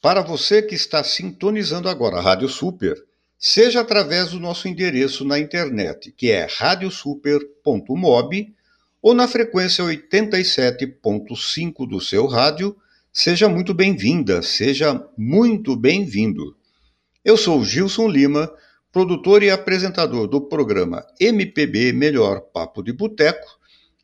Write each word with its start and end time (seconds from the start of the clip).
Para 0.00 0.22
você 0.22 0.62
que 0.62 0.74
está 0.74 1.04
sintonizando 1.04 1.86
agora 1.86 2.16
a 2.16 2.22
Rádio 2.22 2.48
Super, 2.48 2.96
seja 3.38 3.82
através 3.82 4.30
do 4.30 4.40
nosso 4.40 4.66
endereço 4.66 5.26
na 5.26 5.38
internet, 5.38 6.10
que 6.10 6.30
é 6.30 6.46
radiosuper.mob, 6.50 8.54
ou 9.02 9.12
na 9.12 9.28
frequência 9.28 9.84
87.5 9.84 11.86
do 11.86 12.00
seu 12.00 12.26
rádio, 12.26 12.74
seja 13.12 13.46
muito 13.46 13.74
bem-vinda, 13.74 14.40
seja 14.40 15.06
muito 15.18 15.76
bem-vindo. 15.76 16.56
Eu 17.22 17.36
sou 17.36 17.62
Gilson 17.62 18.08
Lima, 18.08 18.50
produtor 18.90 19.42
e 19.42 19.50
apresentador 19.50 20.26
do 20.26 20.40
programa 20.40 21.06
MPB 21.20 21.92
Melhor 21.92 22.40
Papo 22.40 22.82
de 22.82 22.94
Boteco, 22.94 23.59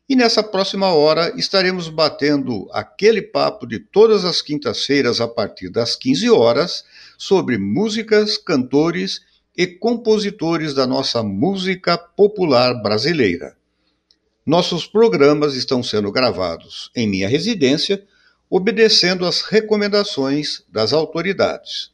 e 0.09 0.15
nessa 0.15 0.41
próxima 0.41 0.93
hora 0.93 1.33
estaremos 1.37 1.89
batendo 1.89 2.69
aquele 2.71 3.21
papo 3.21 3.67
de 3.67 3.77
todas 3.77 4.23
as 4.23 4.41
quintas-feiras 4.41 5.19
a 5.19 5.27
partir 5.27 5.69
das 5.69 5.95
15 5.97 6.29
horas 6.29 6.85
sobre 7.17 7.57
músicas, 7.57 8.37
cantores 8.37 9.21
e 9.55 9.67
compositores 9.67 10.73
da 10.73 10.87
nossa 10.87 11.21
música 11.21 11.97
popular 11.97 12.73
brasileira. 12.81 13.57
Nossos 14.45 14.87
programas 14.87 15.55
estão 15.55 15.83
sendo 15.83 16.09
gravados 16.09 16.89
em 16.95 17.05
minha 17.05 17.27
residência, 17.27 18.01
obedecendo 18.49 19.25
às 19.25 19.41
recomendações 19.41 20.63
das 20.69 20.93
autoridades. 20.93 21.91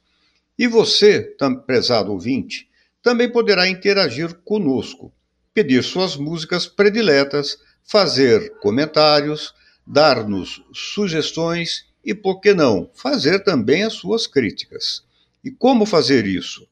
E 0.56 0.68
você, 0.68 1.36
prezado 1.66 2.12
ouvinte, 2.12 2.70
também 3.02 3.28
poderá 3.28 3.68
interagir 3.68 4.36
conosco, 4.46 5.12
pedir 5.52 5.84
suas 5.84 6.16
músicas 6.16 6.68
prediletas 6.68 7.58
fazer 7.84 8.58
comentários, 8.60 9.54
dar-nos 9.86 10.64
sugestões 10.74 11.86
e, 12.04 12.14
por 12.14 12.40
que 12.40 12.54
não, 12.54 12.90
fazer 12.94 13.44
também 13.44 13.84
as 13.84 13.94
suas 13.94 14.28
críticas. 14.28 15.04
E 15.44 15.52
como 15.52 15.86
fazer 15.86 16.26
isso? 16.26 16.68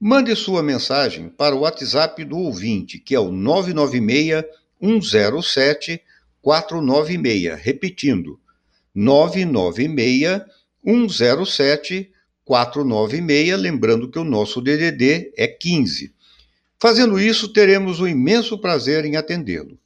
Mande 0.00 0.34
sua 0.36 0.62
mensagem 0.62 1.28
para 1.28 1.56
o 1.56 1.60
WhatsApp 1.60 2.24
do 2.24 2.38
ouvinte, 2.38 2.98
que 2.98 3.14
é 3.14 3.20
o 3.20 3.32
996 3.32 4.44
107 4.80 6.00
496. 6.40 7.60
Repetindo, 7.60 8.38
996 8.94 10.42
107 10.84 12.12
496, 12.44 13.60
lembrando 13.60 14.08
que 14.08 14.18
o 14.18 14.24
nosso 14.24 14.60
DDD 14.60 15.32
é 15.36 15.48
15. 15.48 16.14
Fazendo 16.80 17.18
isso, 17.18 17.52
teremos 17.52 18.00
o 18.00 18.06
imenso 18.06 18.56
prazer 18.56 19.04
em 19.04 19.16
atendê-lo. 19.16 19.76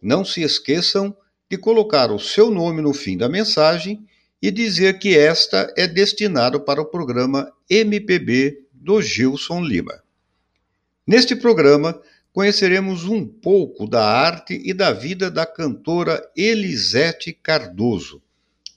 Não 0.00 0.24
se 0.24 0.42
esqueçam 0.42 1.16
de 1.50 1.56
colocar 1.56 2.10
o 2.10 2.18
seu 2.18 2.50
nome 2.50 2.82
no 2.82 2.92
fim 2.92 3.16
da 3.16 3.28
mensagem 3.28 4.06
e 4.40 4.50
dizer 4.50 4.98
que 4.98 5.16
esta 5.16 5.72
é 5.76 5.86
destinada 5.86 6.60
para 6.60 6.80
o 6.80 6.86
programa 6.86 7.52
MPB 7.68 8.64
do 8.72 9.02
Gilson 9.02 9.60
Lima. 9.60 10.02
Neste 11.06 11.34
programa, 11.34 12.00
conheceremos 12.32 13.04
um 13.04 13.26
pouco 13.26 13.88
da 13.88 14.04
arte 14.04 14.60
e 14.64 14.72
da 14.72 14.92
vida 14.92 15.30
da 15.30 15.44
cantora 15.44 16.22
Elisete 16.36 17.32
Cardoso, 17.32 18.22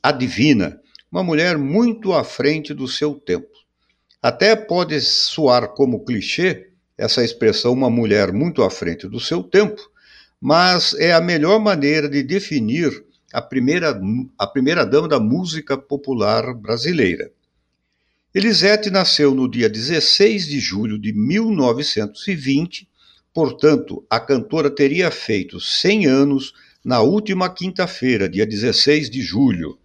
a 0.02 0.11
divina, 0.11 0.81
uma 1.11 1.23
mulher 1.23 1.58
muito 1.58 2.13
à 2.13 2.23
frente 2.23 2.73
do 2.73 2.88
seu 2.88 3.13
tempo. 3.13 3.52
Até 4.22 4.56
pode 4.56 5.00
soar 5.02 5.73
como 5.73 6.06
clichê 6.06 6.69
essa 6.97 7.23
expressão, 7.23 7.73
uma 7.73 7.89
mulher 7.89 8.31
muito 8.31 8.63
à 8.63 8.69
frente 8.69 9.08
do 9.08 9.19
seu 9.19 9.44
tempo, 9.44 9.91
mas 10.42 10.95
é 10.95 11.14
a 11.14 11.22
melhor 11.22 11.59
maneira 11.59 12.09
de 12.09 12.23
definir 12.23 13.06
a 13.31 13.39
primeira, 13.39 14.02
a 14.38 14.47
primeira 14.47 14.84
dama 14.84 15.08
da 15.08 15.20
música 15.20 15.78
popular 15.78 16.56
brasileira. 16.56 17.31
Elisete 18.34 18.89
nasceu 18.89 19.36
no 19.36 19.47
dia 19.47 19.69
16 19.69 20.47
de 20.47 20.59
julho 20.59 20.97
de 20.97 21.14
1920, 21.14 22.89
portanto, 23.31 24.03
a 24.09 24.19
cantora 24.19 24.72
teria 24.72 25.12
feito 25.12 25.59
100 25.59 26.07
anos 26.07 26.53
na 26.84 27.01
última 27.01 27.47
quinta-feira, 27.53 28.28
dia 28.28 28.46
16 28.46 29.09
de 29.12 29.22
julho. 29.22 29.78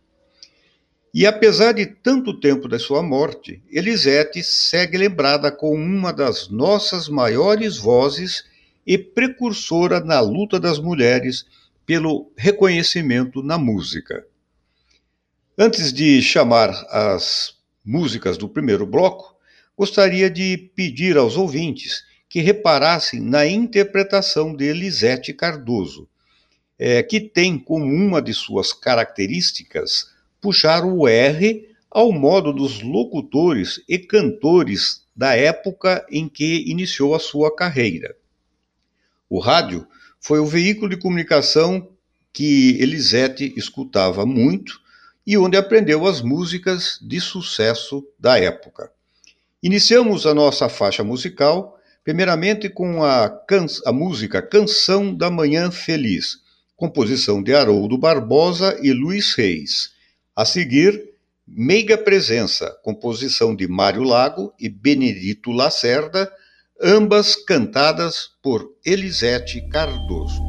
E 1.12 1.26
apesar 1.26 1.72
de 1.72 1.86
tanto 1.86 2.38
tempo 2.40 2.66
da 2.68 2.78
sua 2.78 3.02
morte, 3.02 3.62
Elisete 3.70 4.42
segue 4.42 4.96
lembrada 4.96 5.50
como 5.52 5.74
uma 5.74 6.12
das 6.12 6.48
nossas 6.48 7.08
maiores 7.08 7.76
vozes 7.76 8.44
e 8.86 8.96
precursora 8.96 10.00
na 10.00 10.20
luta 10.20 10.60
das 10.60 10.78
mulheres 10.78 11.44
pelo 11.84 12.30
reconhecimento 12.36 13.42
na 13.42 13.58
música. 13.58 14.26
Antes 15.58 15.92
de 15.92 16.20
chamar 16.22 16.70
as 16.90 17.56
músicas 17.84 18.36
do 18.36 18.48
primeiro 18.48 18.86
bloco, 18.86 19.34
gostaria 19.76 20.30
de 20.30 20.56
pedir 20.74 21.16
aos 21.16 21.36
ouvintes 21.36 22.04
que 22.28 22.40
reparassem 22.40 23.20
na 23.20 23.46
interpretação 23.46 24.54
de 24.54 24.66
Elisete 24.66 25.32
Cardoso, 25.32 26.08
é, 26.78 27.02
que 27.02 27.20
tem 27.20 27.58
como 27.58 27.86
uma 27.86 28.20
de 28.20 28.34
suas 28.34 28.72
características 28.72 30.14
puxar 30.40 30.84
o 30.84 31.08
R 31.08 31.68
ao 31.90 32.12
modo 32.12 32.52
dos 32.52 32.82
locutores 32.82 33.80
e 33.88 33.98
cantores 33.98 35.06
da 35.14 35.34
época 35.34 36.04
em 36.10 36.28
que 36.28 36.64
iniciou 36.70 37.14
a 37.14 37.18
sua 37.18 37.54
carreira. 37.54 38.14
O 39.28 39.38
rádio 39.38 39.86
foi 40.20 40.38
o 40.38 40.46
veículo 40.46 40.88
de 40.88 40.96
comunicação 40.96 41.88
que 42.32 42.76
Elisete 42.80 43.52
escutava 43.56 44.24
muito 44.24 44.80
e 45.26 45.36
onde 45.36 45.56
aprendeu 45.56 46.06
as 46.06 46.20
músicas 46.20 46.98
de 47.02 47.20
sucesso 47.20 48.06
da 48.18 48.38
época. 48.38 48.90
Iniciamos 49.62 50.26
a 50.26 50.34
nossa 50.34 50.68
faixa 50.68 51.02
musical, 51.02 51.80
primeiramente 52.04 52.68
com 52.68 53.02
a, 53.02 53.28
can 53.28 53.66
a 53.84 53.92
música 53.92 54.40
Canção 54.40 55.12
da 55.12 55.28
Manhã 55.28 55.70
Feliz, 55.72 56.38
composição 56.76 57.42
de 57.42 57.52
Haroldo 57.54 57.98
Barbosa 57.98 58.78
e 58.80 58.92
Luiz 58.92 59.34
Reis. 59.34 59.90
A 60.36 60.44
seguir, 60.44 61.10
Meiga 61.44 61.96
Presença, 61.98 62.70
composição 62.82 63.56
de 63.56 63.66
Mário 63.66 64.02
Lago 64.02 64.52
e 64.60 64.68
Benedito 64.68 65.50
Lacerda, 65.50 66.30
ambas 66.80 67.36
cantadas 67.36 68.30
por 68.42 68.70
Elisete 68.84 69.66
Cardoso. 69.68 70.42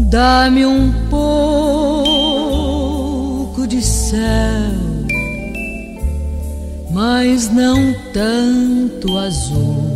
Dá-me 0.09 0.65
um 0.65 0.91
pouco 1.09 1.95
de 3.67 3.81
céu, 3.81 4.19
mas 6.91 7.49
não 7.51 7.93
tanto 8.13 9.17
azul. 9.17 9.95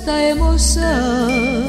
Esta 0.00 0.18
emoção 0.22 1.60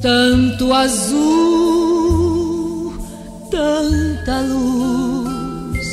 tanto 0.00 0.72
azul, 0.72 1.34
tanta 3.50 4.40
luz, 4.40 5.86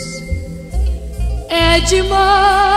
é 1.49 1.79
demais 1.81 2.76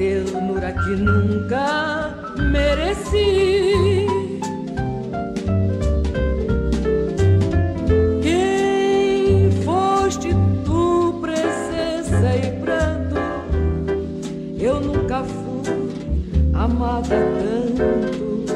ternura 0.00 0.72
que 0.72 0.96
nunca 0.96 2.14
mereci. 2.50 4.06
Quem 8.22 9.50
foste 9.62 10.34
tu, 10.64 11.18
presença 11.20 12.34
e 12.34 12.50
pranto? 12.62 13.16
Eu 14.58 14.80
nunca 14.80 15.22
fui 15.22 15.68
amada 16.54 17.16
tanto. 17.38 18.46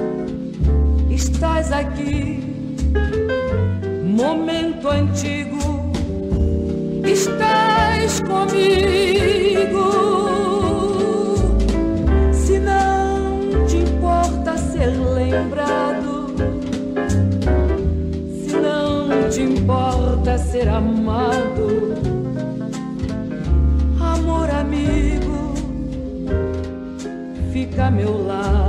Estás 1.11 1.71
aqui, 1.71 2.43
momento 4.03 4.89
antigo. 4.89 5.93
Estás 7.05 8.21
comigo. 8.21 10.04
falta 20.25 20.39
ser 20.39 20.69
amado. 20.69 21.95
Amor 24.01 24.51
amigo, 24.51 25.55
fica 27.53 27.87
a 27.87 27.91
meu 27.91 28.27
lado. 28.27 28.64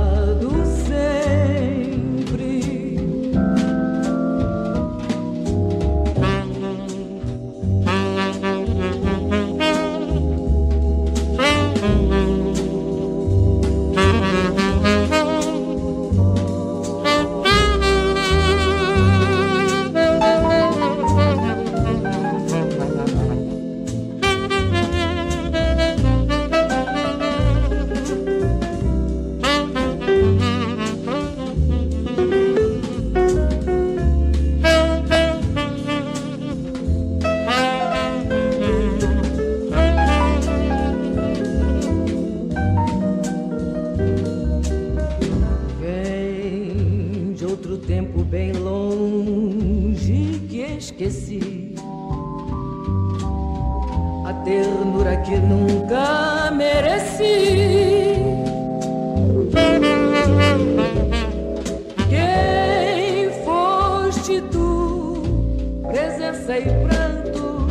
tristeza 66.46 66.58
e 66.58 66.64
pranto. 66.86 67.66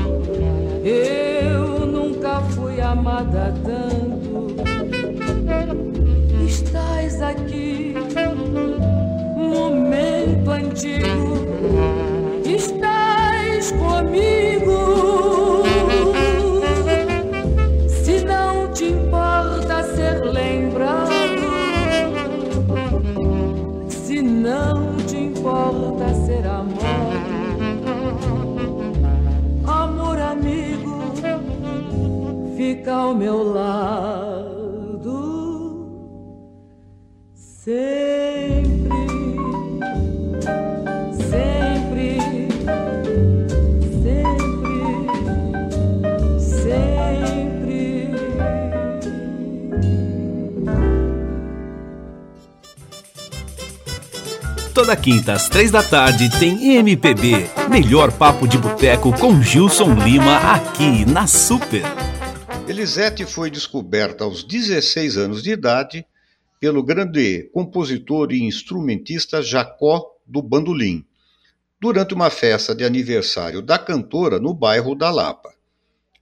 Eu 0.83 1.85
nunca 1.85 2.41
fui 2.41 2.81
amada 2.81 3.53
tanto. 3.63 4.55
Estás 6.45 7.21
aqui, 7.21 7.95
momento 9.37 10.51
antigo. 10.51 11.14
ao 32.95 33.13
meu 33.13 33.43
lado 33.51 34.55
sempre, 37.35 38.89
sempre, 41.29 42.17
sempre, 44.01 44.39
sempre. 46.39 48.09
Toda 54.73 54.95
quinta 54.95 55.33
às 55.33 55.49
três 55.49 55.69
da 55.69 55.83
tarde 55.83 56.29
tem 56.39 56.77
MPB, 56.77 57.49
melhor 57.69 58.11
papo 58.11 58.47
de 58.47 58.57
boteco 58.57 59.11
com 59.19 59.41
Gilson 59.41 59.93
Lima 59.95 60.37
aqui 60.53 61.05
na 61.05 61.27
Super. 61.27 62.04
Elisete 62.67 63.27
foi 63.27 63.51
descoberta 63.51 64.23
aos 64.23 64.43
16 64.43 65.17
anos 65.17 65.43
de 65.43 65.51
idade 65.51 66.03
pelo 66.59 66.81
grande 66.81 67.43
compositor 67.53 68.31
e 68.31 68.41
instrumentista 68.41 69.39
Jacó 69.39 70.15
do 70.25 70.41
Bandolim, 70.41 71.05
durante 71.79 72.15
uma 72.15 72.31
festa 72.31 72.73
de 72.73 72.83
aniversário 72.83 73.61
da 73.61 73.77
cantora 73.77 74.39
no 74.39 74.51
bairro 74.51 74.95
da 74.95 75.11
Lapa. 75.11 75.53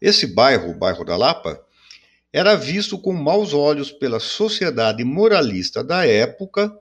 Esse 0.01 0.27
bairro, 0.27 0.71
o 0.71 0.77
bairro 0.77 1.05
da 1.05 1.15
Lapa, 1.15 1.63
era 2.33 2.55
visto 2.55 2.97
com 2.97 3.13
maus 3.13 3.53
olhos 3.53 3.89
pela 3.89 4.19
sociedade 4.19 5.01
moralista 5.05 5.81
da 5.81 6.05
época 6.05 6.77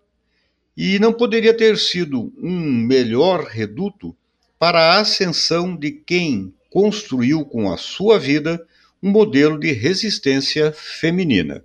e 0.76 0.98
não 0.98 1.12
poderia 1.12 1.56
ter 1.56 1.78
sido 1.78 2.32
um 2.36 2.60
melhor 2.84 3.44
reduto 3.44 4.16
para 4.58 4.80
a 4.80 5.00
ascensão 5.00 5.76
de 5.76 5.92
quem 5.92 6.52
construiu 6.68 7.44
com 7.44 7.70
a 7.70 7.76
sua 7.76 8.18
vida 8.18 8.66
um 9.02 9.10
modelo 9.10 9.58
de 9.58 9.72
resistência 9.72 10.70
feminina. 10.72 11.64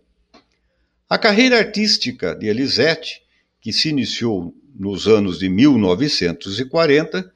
A 1.08 1.20
carreira 1.20 1.60
artística 1.60 2.34
de 2.34 2.48
Elisete, 2.48 3.22
que 3.62 3.72
se 3.72 3.90
iniciou 3.90 4.56
nos 4.76 5.08
anos 5.08 5.38
de 5.38 5.48
1940, 5.48 7.32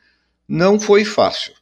não 0.47 0.79
foi 0.79 1.05
fácil. 1.05 1.53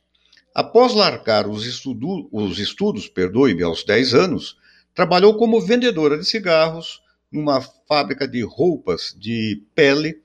Após 0.55 0.93
largar 0.93 1.48
os, 1.48 1.65
estudo, 1.65 2.29
os 2.31 2.60
estudos, 2.60 3.10
perdoe-me, 3.10 3.62
aos 3.62 3.84
10 3.84 4.13
anos, 4.13 4.58
trabalhou 4.96 5.36
como 5.36 5.60
vendedora 5.60 6.17
de 6.17 6.25
cigarros 6.25 7.01
numa 7.29 7.62
fábrica 7.88 8.25
de 8.25 8.41
roupas 8.41 9.13
de 9.17 9.62
pele 9.75 10.22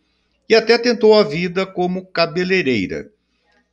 e 0.49 0.55
até 0.55 0.79
tentou 0.79 1.15
a 1.15 1.25
vida 1.25 1.67
como 1.67 2.07
cabeleireira. 2.07 3.11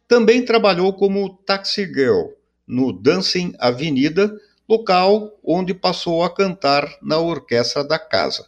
Também 0.07 0.43
trabalhou 0.43 0.93
como 0.93 1.29
taxi 1.45 1.86
girl 1.86 2.40
no 2.72 2.94
Dancing 2.94 3.54
Avenida, 3.60 4.34
local 4.68 5.38
onde 5.44 5.74
passou 5.74 6.24
a 6.24 6.34
cantar 6.34 6.90
na 7.01 7.18
orquestra 7.18 7.84
da 7.84 8.00
casa. 8.00 8.48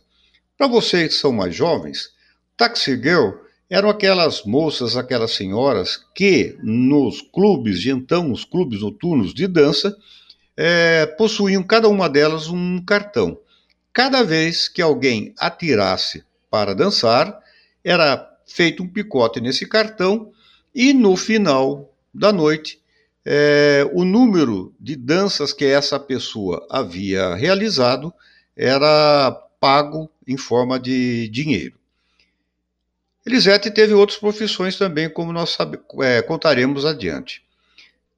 Para 0.57 0.67
vocês 0.67 1.09
que 1.09 1.19
são 1.19 1.33
mais 1.33 1.53
jovens, 1.53 2.11
taxi 2.55 2.95
girl 2.95 3.31
eram 3.69 3.89
aquelas 3.89 4.43
moças, 4.43 4.95
aquelas 4.95 5.31
senhoras 5.31 5.99
que 6.15 6.57
nos 6.63 7.21
clubes 7.21 7.81
de 7.81 7.91
então, 7.91 8.31
os 8.31 8.45
clubes 8.45 8.81
noturnos 8.81 9.33
de 9.33 9.45
dança, 9.45 9.95
é, 10.55 11.05
possuíam 11.05 11.63
cada 11.63 11.89
uma 11.89 12.07
delas 12.07 12.47
um 12.47 12.81
cartão. 12.85 13.37
Cada 13.91 14.23
vez 14.23 14.69
que 14.69 14.81
alguém 14.81 15.33
atirasse 15.37 16.23
para 16.49 16.73
dançar, 16.73 17.37
era 17.83 18.31
feito 18.45 18.83
um 18.83 18.87
picote 18.87 19.41
nesse 19.41 19.67
cartão 19.67 20.31
e 20.73 20.93
no 20.93 21.17
final 21.17 21.93
da 22.13 22.31
noite, 22.31 22.82
é, 23.25 23.89
o 23.93 24.03
número 24.03 24.73
de 24.79 24.95
danças 24.95 25.53
que 25.53 25.65
essa 25.65 25.99
pessoa 25.99 26.65
havia 26.69 27.35
realizado 27.35 28.13
era 28.55 29.31
pago 29.59 30.09
em 30.27 30.37
forma 30.37 30.79
de 30.79 31.29
dinheiro. 31.29 31.75
Elisete 33.25 33.71
teve 33.71 33.93
outras 33.93 34.19
profissões 34.19 34.77
também, 34.77 35.09
como 35.09 35.31
nós 35.31 35.51
sabe, 35.51 35.79
é, 36.01 36.21
contaremos 36.21 36.85
adiante. 36.85 37.41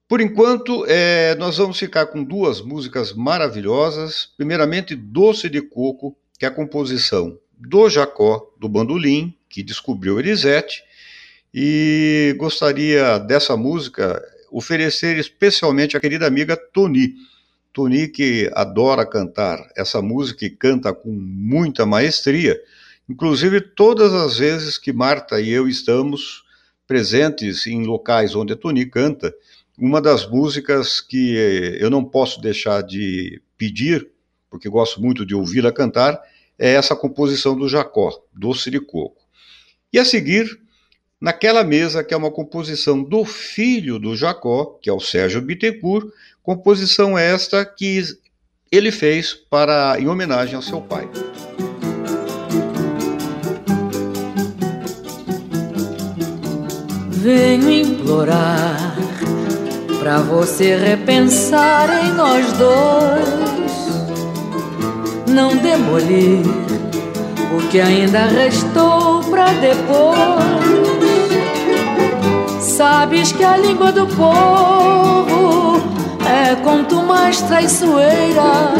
Por 0.08 0.20
enquanto, 0.20 0.84
é, 0.86 1.34
nós 1.36 1.58
vamos 1.58 1.78
ficar 1.78 2.06
com 2.06 2.22
duas 2.22 2.60
músicas 2.60 3.12
maravilhosas. 3.12 4.28
Primeiramente, 4.36 4.94
Doce 4.94 5.48
de 5.48 5.60
Coco, 5.60 6.16
que 6.38 6.44
é 6.44 6.48
a 6.48 6.50
composição 6.50 7.38
do 7.56 7.88
Jacó, 7.88 8.52
do 8.58 8.68
Bandolim, 8.68 9.34
que 9.48 9.62
descobriu 9.62 10.18
Elisete. 10.18 10.82
E 11.52 12.34
gostaria 12.38 13.18
dessa 13.18 13.56
música 13.56 14.22
oferecer 14.50 15.18
especialmente 15.18 15.96
à 15.96 16.00
querida 16.00 16.26
amiga 16.26 16.56
Toni. 16.56 17.14
Toni, 17.72 18.08
que 18.08 18.50
adora 18.54 19.04
cantar 19.04 19.58
essa 19.76 20.00
música 20.00 20.44
e 20.46 20.50
canta 20.50 20.94
com 20.94 21.10
muita 21.10 21.84
maestria. 21.84 22.58
Inclusive, 23.08 23.60
todas 23.60 24.12
as 24.14 24.38
vezes 24.38 24.78
que 24.78 24.92
Marta 24.92 25.40
e 25.40 25.50
eu 25.50 25.68
estamos 25.68 26.44
presentes 26.86 27.66
em 27.66 27.84
locais 27.84 28.34
onde 28.34 28.52
a 28.52 28.56
Toni 28.56 28.86
canta, 28.86 29.34
uma 29.78 30.00
das 30.00 30.26
músicas 30.26 31.00
que 31.00 31.36
eh, 31.36 31.84
eu 31.84 31.90
não 31.90 32.04
posso 32.04 32.40
deixar 32.40 32.82
de 32.82 33.42
pedir, 33.58 34.08
porque 34.48 34.68
gosto 34.68 35.00
muito 35.00 35.26
de 35.26 35.34
ouvi-la 35.34 35.70
cantar, 35.70 36.18
é 36.58 36.72
essa 36.72 36.96
composição 36.96 37.56
do 37.56 37.68
Jacó, 37.68 38.10
Doce 38.32 38.70
de 38.70 38.80
Coco. 38.80 39.22
E 39.92 39.98
a 39.98 40.04
seguir, 40.04 40.48
naquela 41.26 41.64
mesa, 41.64 42.04
que 42.04 42.14
é 42.14 42.16
uma 42.16 42.30
composição 42.30 43.02
do 43.02 43.24
filho 43.24 43.98
do 43.98 44.14
Jacó, 44.14 44.78
que 44.80 44.88
é 44.88 44.92
o 44.92 45.00
Sérgio 45.00 45.42
Bittencourt, 45.42 46.06
composição 46.40 47.18
esta 47.18 47.64
que 47.64 48.00
ele 48.70 48.92
fez 48.92 49.34
para 49.34 49.96
em 49.98 50.06
homenagem 50.06 50.54
ao 50.54 50.62
seu 50.62 50.80
pai. 50.80 51.10
Venho 57.10 57.72
implorar 57.72 58.94
Pra 59.98 60.18
você 60.20 60.76
repensar 60.76 62.06
em 62.06 62.12
nós 62.12 62.52
dois, 62.52 63.26
não 65.26 65.56
demolir 65.56 66.46
o 67.52 67.68
que 67.68 67.80
ainda 67.80 68.26
restou 68.26 69.24
pra 69.24 69.46
depois. 69.54 70.95
Sabes 72.76 73.32
que 73.32 73.42
a 73.42 73.56
língua 73.56 73.90
do 73.90 74.06
povo 74.06 75.80
é 76.28 76.54
quanto 76.56 76.96
mais 76.96 77.40
traiçoeira, 77.40 78.74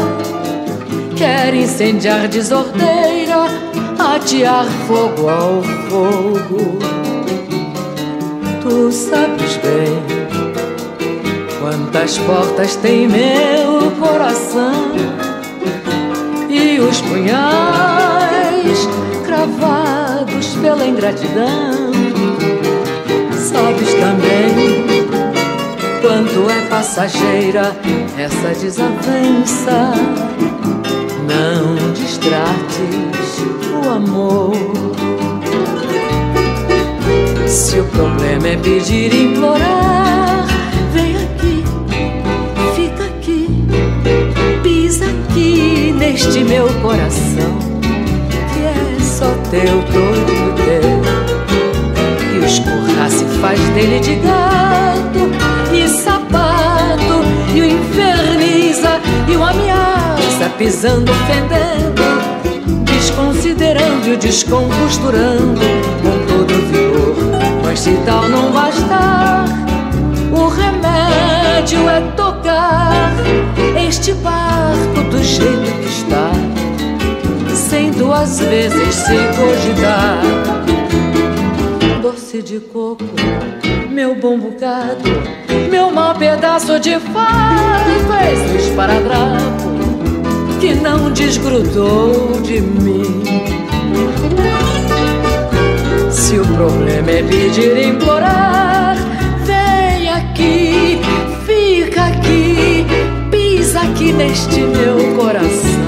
quer 1.15 1.51
incendiar 1.55 2.27
desordeira, 2.27 3.45
atear 3.97 4.65
fogo 4.85 5.27
ao 5.27 5.63
fogo. 5.89 6.77
Tu 8.61 8.91
sabes 8.91 9.57
bem 9.57 10.17
Quantas 11.59 12.19
portas 12.19 12.75
tem 12.75 13.07
meu 13.07 13.89
coração 13.99 14.91
e 16.47 16.79
os 16.79 17.01
punhais 17.01 18.87
cravados 19.25 20.55
pela 20.61 20.85
ingratidão. 20.85 21.96
Sabes 23.51 23.93
também 23.93 24.85
quanto 26.01 26.49
é 26.49 26.61
passageira 26.69 27.75
essa 28.17 28.49
desavença. 28.59 29.93
Não 31.27 31.93
distrates 31.93 33.41
o 33.85 33.89
amor. 33.89 34.53
Se 37.47 37.79
o 37.79 37.85
problema 37.85 38.47
é 38.47 38.57
pedir 38.57 39.13
e 39.13 39.23
implorar 39.23 39.87
neste 46.17 46.43
meu 46.43 46.67
coração 46.81 47.57
que 48.53 48.59
é 48.63 48.99
só 49.03 49.31
teu, 49.51 49.83
todo 49.91 50.46
E 52.47 52.49
o 52.49 52.53
escorrar 52.53 53.09
se 53.09 53.25
faz 53.41 53.59
dele 53.71 53.99
de 53.99 54.15
gato 54.15 55.29
e 55.73 55.85
sapato 55.89 57.21
e 57.53 57.59
o 57.59 57.65
inferniza 57.65 59.01
e 59.27 59.35
o 59.35 59.43
ameaça 59.43 60.49
pisando, 60.57 61.11
ofendendo, 61.11 62.01
desconsiderando 62.85 64.07
e 64.07 64.13
o 64.13 64.17
descomposturando 64.17 65.59
com 66.01 66.25
todo 66.25 66.53
vigor. 66.71 67.17
Mas 67.65 67.81
se 67.81 67.91
tal 68.05 68.29
não 68.29 68.49
bastar, 68.53 69.43
o 70.31 70.47
remédio 70.47 71.89
é 71.89 71.99
tocar 72.15 73.11
este 73.85 74.13
barco 74.13 75.03
do 75.11 75.21
jeito 75.21 75.81
que 75.81 75.89
está, 75.89 76.31
sem 77.53 77.91
duas 77.91 78.39
vezes 78.39 78.95
se 78.95 79.17
cogitar. 79.35 80.76
Doce 82.07 82.41
de 82.41 82.61
coco, 82.61 83.03
meu 83.89 84.15
bom 84.15 84.39
bocado, 84.39 85.03
meu 85.69 85.91
mau 85.91 86.15
pedaço 86.15 86.79
de 86.79 86.97
fato, 87.01 87.89
esse 88.31 88.69
esparadrapo 88.69 89.67
que 90.61 90.73
não 90.75 91.11
desgrudou 91.11 92.39
de 92.43 92.61
mim. 92.61 93.23
Se 96.09 96.39
o 96.39 96.45
problema 96.45 97.11
é 97.11 97.23
pedir 97.23 97.75
e 97.75 97.87
implorar, 97.89 98.95
vem 99.43 100.09
aqui, 100.09 101.01
fica 101.45 102.05
aqui 102.05 102.85
aqui 103.83 104.11
neste 104.13 104.61
meu 104.61 105.15
coração 105.15 105.87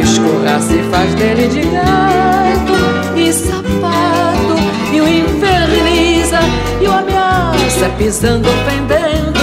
escorrar 0.00 0.60
se 0.60 0.78
faz 0.90 1.14
dele 1.14 1.48
de 1.48 1.60
gato 1.60 2.74
e 3.16 3.32
sapato 3.32 4.56
e 4.92 5.00
o 5.00 5.08
inferniza 5.08 6.40
e 6.80 6.86
o 6.86 6.92
ameaça 6.92 7.88
pisando, 7.96 8.48
ofendendo, 8.48 9.40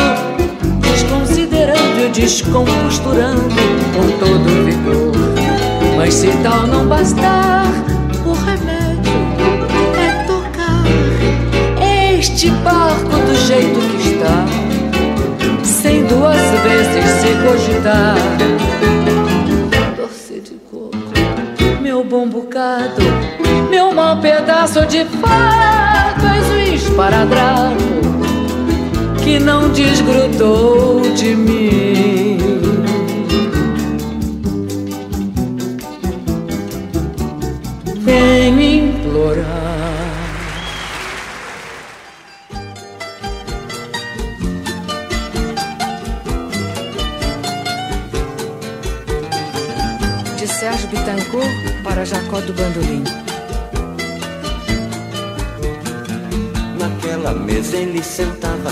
desconsiderando 0.82 2.06
e 2.06 2.10
descomposturando 2.10 3.42
com 3.96 4.20
todo 4.20 4.66
vigor. 4.66 5.12
Mas 5.98 6.14
se 6.14 6.28
tal 6.44 6.68
não 6.68 6.88
bastar, 6.88 7.66
o 8.26 8.34
remédio 8.34 9.12
é 9.96 10.24
tocar 10.26 10.84
este 12.18 12.50
barco 12.50 13.10
do 13.10 13.36
jeito 13.48 13.80
que 13.80 14.10
está, 14.10 14.46
sem 15.64 16.04
duas 16.06 16.38
vezes 16.64 17.06
se 17.22 17.28
cogitar 17.46 18.16
bom 22.22 22.28
bocado, 22.28 23.02
meu 23.70 23.92
mau 23.92 24.18
pedaço 24.18 24.86
de 24.86 25.06
fato, 25.06 26.24
és 26.28 26.50
o 26.50 26.76
esparadrapo 26.76 27.82
que 29.24 29.40
não 29.40 29.70
desgrudou 29.70 31.02
de 31.16 31.36
mim. 31.36 32.21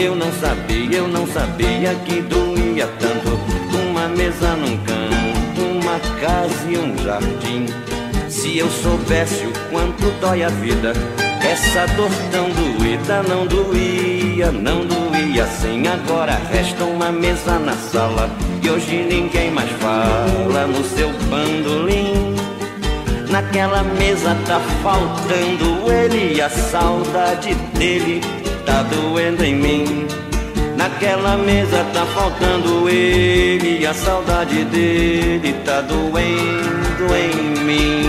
Eu 0.00 0.16
não 0.16 0.32
sabia, 0.32 0.96
eu 0.96 1.06
não 1.06 1.26
sabia 1.26 1.94
que 2.06 2.22
doía 2.22 2.86
tanto 2.98 3.38
uma 3.86 4.08
mesa 4.08 4.56
num 4.56 4.78
canto, 4.78 5.60
uma 5.60 6.00
casa 6.18 6.70
e 6.70 6.78
um 6.78 6.96
jardim. 7.04 7.66
Se 8.26 8.56
eu 8.56 8.70
soubesse 8.70 9.44
o 9.44 9.52
quanto 9.70 10.10
dói 10.18 10.42
a 10.42 10.48
vida, 10.48 10.94
essa 11.42 11.86
dor 11.96 12.08
tão 12.32 12.48
doída 12.48 13.22
não 13.24 13.46
doía, 13.46 14.50
não 14.50 14.86
doía 14.86 15.44
assim. 15.44 15.86
Agora 15.86 16.40
resta 16.50 16.82
uma 16.84 17.12
mesa 17.12 17.58
na 17.58 17.74
sala 17.74 18.30
e 18.62 18.70
hoje 18.70 19.06
ninguém 19.06 19.50
mais 19.50 19.70
fala 19.72 20.66
no 20.66 20.82
seu 20.82 21.10
bandolim. 21.28 22.36
Naquela 23.28 23.82
mesa 23.82 24.34
tá 24.46 24.60
faltando 24.82 25.92
ele 25.92 26.36
e 26.36 26.40
a 26.40 26.48
saudade 26.48 27.54
dele 27.74 28.39
tá 28.70 28.82
doendo 28.84 29.44
em 29.44 29.56
mim. 29.56 30.06
Naquela 30.76 31.36
mesa 31.36 31.84
tá 31.92 32.06
faltando 32.06 32.88
ele 32.88 33.84
a 33.84 33.92
saudade 33.92 34.64
dele 34.66 35.52
tá 35.64 35.80
doendo 35.80 37.06
em 37.16 37.64
mim. 37.64 38.02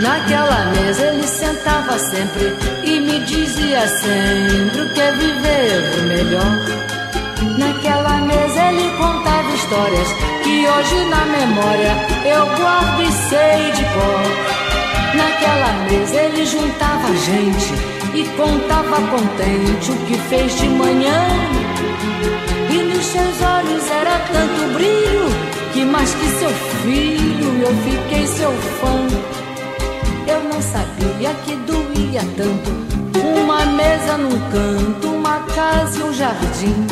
Naquela 0.00 0.66
mesa 0.74 1.02
ele 1.06 1.26
sentava 1.26 1.98
sempre 1.98 2.54
e 2.84 3.00
me 3.00 3.18
dizia 3.20 3.88
sempre 3.88 4.80
o 4.82 4.92
que 4.92 5.00
é 5.00 5.12
viver 5.12 6.02
melhor. 6.12 6.56
Naquela 7.58 8.16
mesa 8.30 8.60
ele 8.70 8.90
contava 8.98 9.54
histórias 9.54 10.08
que 10.42 10.66
hoje 10.68 11.04
na 11.08 11.24
memória 11.38 11.92
eu 12.24 12.44
guardo 12.56 13.02
e 13.02 13.12
sei 13.28 13.72
de 13.72 13.84
cor. 13.94 15.16
Naquela 15.16 15.72
mesa 15.88 16.16
ele 16.16 16.44
juntava 16.46 17.16
gente 17.16 17.99
e 18.14 18.24
contava 18.36 18.96
contente 19.08 19.90
o 19.92 19.96
que 20.06 20.18
fez 20.28 20.58
de 20.58 20.68
manhã. 20.68 21.26
E 22.70 22.82
nos 22.82 23.04
seus 23.04 23.42
olhos 23.42 23.90
era 23.90 24.18
tanto 24.32 24.74
brilho 24.74 25.28
que 25.72 25.84
mais 25.84 26.12
que 26.14 26.26
seu 26.26 26.50
filho 26.82 27.62
eu 27.62 27.74
fiquei 27.84 28.26
seu 28.26 28.52
fã. 28.80 29.06
Eu 30.26 30.44
não 30.44 30.60
sabia 30.60 31.34
que 31.44 31.54
doía 31.56 32.22
tanto 32.36 32.70
uma 33.18 33.64
mesa 33.66 34.16
num 34.16 34.38
canto, 34.50 35.08
uma 35.08 35.40
casa 35.54 35.98
e 35.98 36.02
um 36.02 36.12
jardim. 36.12 36.86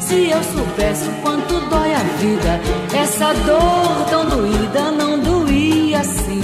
Se 0.00 0.30
eu 0.30 0.42
soubesse 0.42 1.08
o 1.08 1.12
quanto 1.22 1.60
dói 1.68 1.94
a 1.94 2.02
vida, 2.18 2.60
essa 2.96 3.32
dor 3.44 4.06
tão 4.08 4.24
doída 4.26 4.90
não 4.92 5.18
doía 5.18 6.00
assim. 6.00 6.42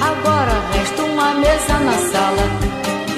Agora 0.00 0.52
resta 0.72 1.02
uma 1.02 1.34
mesa 1.34 1.78
na 1.80 1.92
sala 1.92 2.67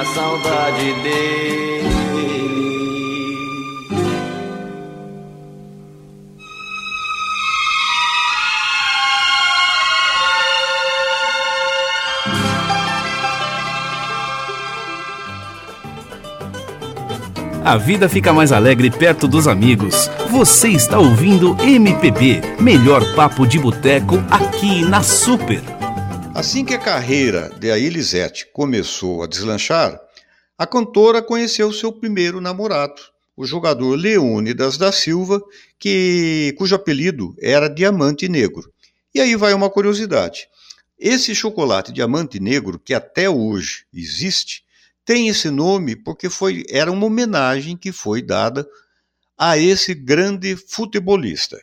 a 0.00 0.04
saudade 0.04 0.94
dele. 1.02 1.90
A 17.62 17.76
vida 17.76 18.08
fica 18.08 18.32
mais 18.32 18.52
alegre 18.52 18.90
perto 18.90 19.28
dos 19.28 19.46
amigos. 19.46 20.10
Você 20.30 20.70
está 20.70 20.98
ouvindo 20.98 21.54
MPB, 21.62 22.40
melhor 22.58 23.04
papo 23.14 23.46
de 23.46 23.58
boteco 23.58 24.16
aqui 24.30 24.82
na 24.82 25.02
Super. 25.02 25.79
Assim 26.40 26.64
que 26.64 26.72
a 26.72 26.78
carreira 26.78 27.50
de 27.60 27.68
Elisete 27.68 28.46
começou 28.50 29.22
a 29.22 29.26
deslanchar, 29.26 30.00
a 30.56 30.66
cantora 30.66 31.20
conheceu 31.20 31.70
seu 31.70 31.92
primeiro 31.92 32.40
namorado, 32.40 33.02
o 33.36 33.44
jogador 33.44 33.94
Leônidas 33.94 34.78
da 34.78 34.90
Silva, 34.90 35.38
que, 35.78 36.54
cujo 36.56 36.74
apelido 36.74 37.36
era 37.42 37.68
Diamante 37.68 38.26
Negro. 38.26 38.72
E 39.14 39.20
aí 39.20 39.36
vai 39.36 39.52
uma 39.52 39.68
curiosidade. 39.68 40.48
Esse 40.98 41.34
chocolate 41.34 41.92
diamante 41.92 42.40
negro, 42.40 42.78
que 42.78 42.94
até 42.94 43.28
hoje 43.28 43.84
existe, 43.92 44.64
tem 45.04 45.28
esse 45.28 45.50
nome 45.50 45.94
porque 45.94 46.30
foi, 46.30 46.64
era 46.70 46.90
uma 46.90 47.04
homenagem 47.04 47.76
que 47.76 47.92
foi 47.92 48.22
dada 48.22 48.66
a 49.36 49.58
esse 49.58 49.92
grande 49.92 50.56
futebolista. 50.56 51.62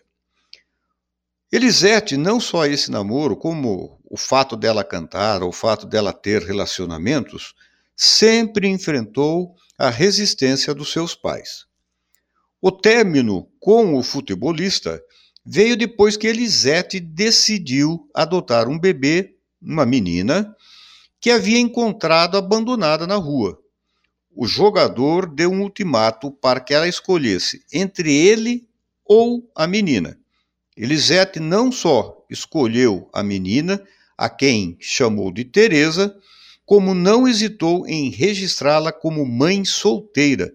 Elisete, 1.52 2.16
não 2.16 2.40
só 2.40 2.68
esse 2.68 2.92
namoro, 2.92 3.36
como 3.36 3.97
o 4.10 4.18
fato 4.18 4.56
dela 4.56 4.84
cantar, 4.84 5.44
o 5.44 5.52
fato 5.52 5.86
dela 5.86 6.14
ter 6.14 6.42
relacionamentos, 6.42 7.54
sempre 7.96 8.68
enfrentou 8.68 9.56
a 9.78 9.90
resistência 9.90 10.74
dos 10.74 10.92
seus 10.92 11.14
pais. 11.14 11.66
O 12.62 12.72
término 12.72 13.48
com 13.60 13.96
o 13.96 14.04
futebolista 14.04 15.02
veio 15.46 15.78
depois 15.78 16.18
que 16.18 16.28
Elisete 16.28 17.00
decidiu 17.00 18.10
adotar 18.14 18.68
um 18.68 18.80
bebê, 18.80 19.36
uma 19.62 19.86
menina, 19.86 20.56
que 21.20 21.32
havia 21.32 21.60
encontrado 21.60 22.38
abandonada 22.38 23.06
na 23.06 23.16
rua. 23.16 23.60
O 24.36 24.46
jogador 24.46 25.26
deu 25.28 25.52
um 25.52 25.62
ultimato 25.62 26.32
para 26.32 26.60
que 26.60 26.74
ela 26.74 26.88
escolhesse 26.88 27.64
entre 27.74 28.14
ele 28.14 28.68
ou 29.04 29.50
a 29.56 29.66
menina. 29.66 30.20
Elisete 30.76 31.40
não 31.40 31.72
só 31.72 32.24
escolheu 32.30 33.10
a 33.12 33.24
menina, 33.24 33.84
a 34.18 34.30
quem 34.30 34.78
chamou 34.80 35.32
de 35.32 35.46
Teresa, 35.46 36.16
como 36.66 36.94
não 36.94 37.28
hesitou 37.28 37.88
em 37.88 38.10
registrá-la 38.10 38.92
como 38.92 39.26
mãe 39.26 39.64
solteira, 39.64 40.54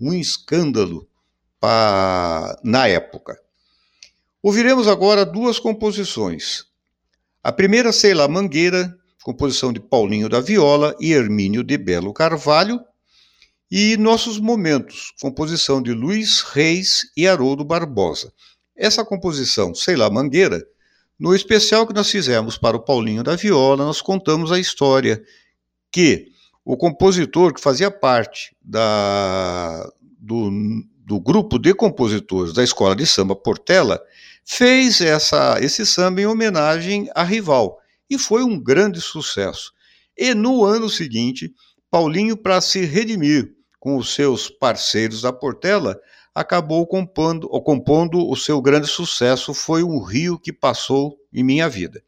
um 0.00 0.12
escândalo 0.14 1.06
na 2.64 2.88
época. 2.88 3.38
Ouviremos 4.42 4.88
agora 4.88 5.24
duas 5.24 5.60
composições. 5.60 6.64
A 7.44 7.52
primeira, 7.52 7.92
Sei 7.92 8.14
lá 8.14 8.26
Mangueira, 8.26 8.96
composição 9.22 9.72
de 9.72 9.78
Paulinho 9.78 10.28
da 10.28 10.40
Viola 10.40 10.96
e 10.98 11.12
Hermínio 11.12 11.62
de 11.62 11.78
Belo 11.78 12.12
Carvalho, 12.12 12.80
e 13.70 13.96
Nossos 13.96 14.38
Momentos, 14.38 15.14
composição 15.20 15.80
de 15.80 15.92
Luiz 15.92 16.42
Reis 16.42 17.02
e 17.16 17.26
Haroldo 17.26 17.64
Barbosa. 17.64 18.32
Essa 18.76 19.04
composição, 19.04 19.74
Sei 19.74 19.96
lá 19.96 20.10
Mangueira, 20.10 20.66
no 21.22 21.36
especial 21.36 21.86
que 21.86 21.94
nós 21.94 22.10
fizemos 22.10 22.58
para 22.58 22.76
o 22.76 22.80
Paulinho 22.80 23.22
da 23.22 23.36
Viola, 23.36 23.84
nós 23.84 24.02
contamos 24.02 24.50
a 24.50 24.58
história 24.58 25.22
que 25.92 26.26
o 26.64 26.76
compositor 26.76 27.54
que 27.54 27.60
fazia 27.60 27.92
parte 27.92 28.56
da, 28.60 29.88
do, 30.18 30.50
do 31.06 31.20
grupo 31.20 31.60
de 31.60 31.72
compositores 31.74 32.52
da 32.52 32.64
Escola 32.64 32.96
de 32.96 33.06
Samba 33.06 33.36
Portela 33.36 34.02
fez 34.44 35.00
essa, 35.00 35.58
esse 35.60 35.86
samba 35.86 36.22
em 36.22 36.26
homenagem 36.26 37.08
a 37.14 37.22
Rival 37.22 37.78
e 38.10 38.18
foi 38.18 38.42
um 38.42 38.60
grande 38.60 39.00
sucesso. 39.00 39.72
E 40.18 40.34
no 40.34 40.64
ano 40.64 40.90
seguinte, 40.90 41.52
Paulinho, 41.88 42.36
para 42.36 42.60
se 42.60 42.84
redimir 42.84 43.54
com 43.78 43.96
os 43.96 44.12
seus 44.12 44.50
parceiros 44.50 45.22
da 45.22 45.32
Portela, 45.32 45.96
acabou 46.34 46.86
compondo, 46.86 47.48
compondo 47.60 48.28
o 48.28 48.36
seu 48.36 48.60
grande 48.60 48.86
sucesso 48.86 49.52
Foi 49.52 49.82
um 49.82 50.00
Rio 50.02 50.38
que 50.38 50.52
Passou 50.52 51.16
em 51.32 51.42
Minha 51.42 51.68
Vida. 51.68 52.02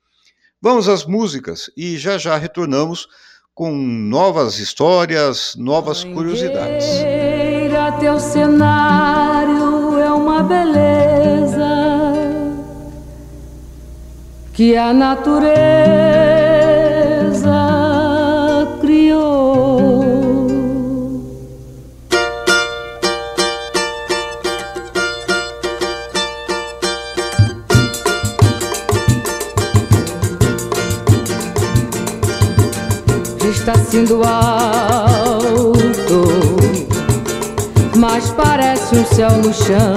Vamos 0.60 0.88
às 0.88 1.04
músicas 1.04 1.70
e 1.76 1.98
já 1.98 2.16
já 2.16 2.36
retornamos 2.36 3.06
com 3.54 3.70
novas 3.70 4.58
histórias, 4.58 5.54
novas 5.56 6.02
curiosidades. 6.02 6.86
Teu 8.00 8.18
cenário 8.18 9.98
é 9.98 10.12
uma 10.12 10.42
beleza 10.42 11.64
que 14.52 14.76
a 14.76 14.92
natureza 14.92 16.23
Está 33.66 33.82
sendo 33.82 34.22
alto, 34.22 35.54
mas 37.96 38.28
parece 38.32 38.94
um 38.94 39.06
céu 39.06 39.30
no 39.38 39.54
chão. 39.54 39.94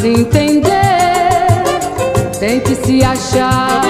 Se 0.00 0.08
entender, 0.08 0.68
tem 2.38 2.60
que 2.60 2.74
se 2.76 3.02
achar 3.02 3.85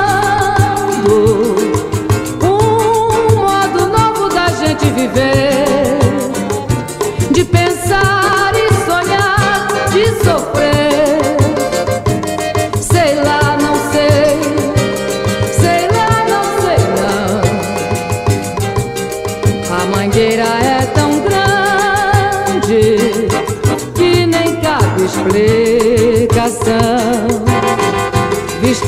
um 2.43 3.37
modo 3.37 3.87
novo 3.89 4.29
da 4.29 4.49
gente 4.49 4.87
viver 4.91 5.80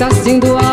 assim 0.02 0.40
do 0.40 0.56
alto, 0.56 0.71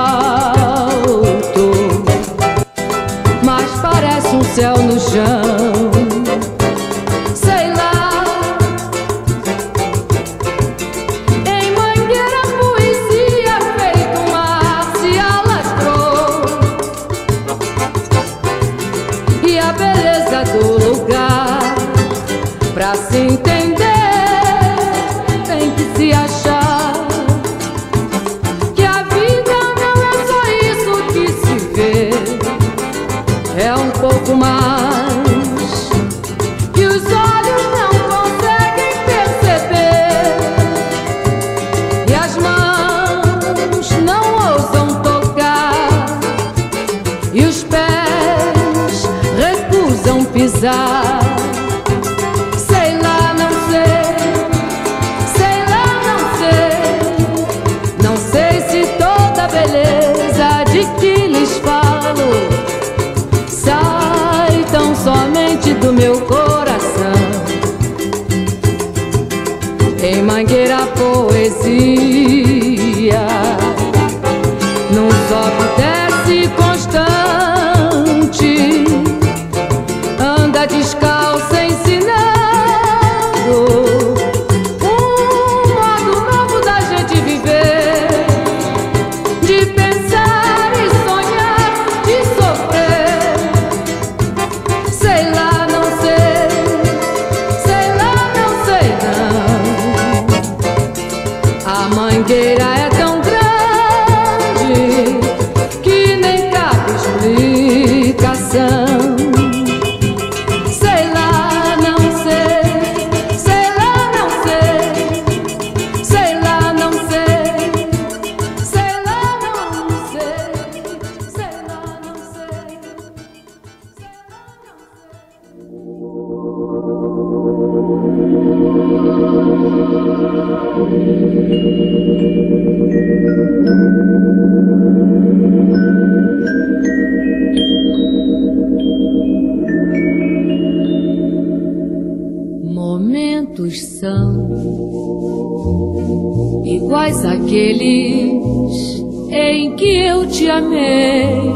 amei. 150.59 151.53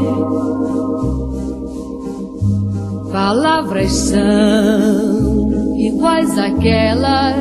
Palavras 3.12 3.92
são 3.92 5.78
iguais 5.78 6.36
àquelas 6.38 7.36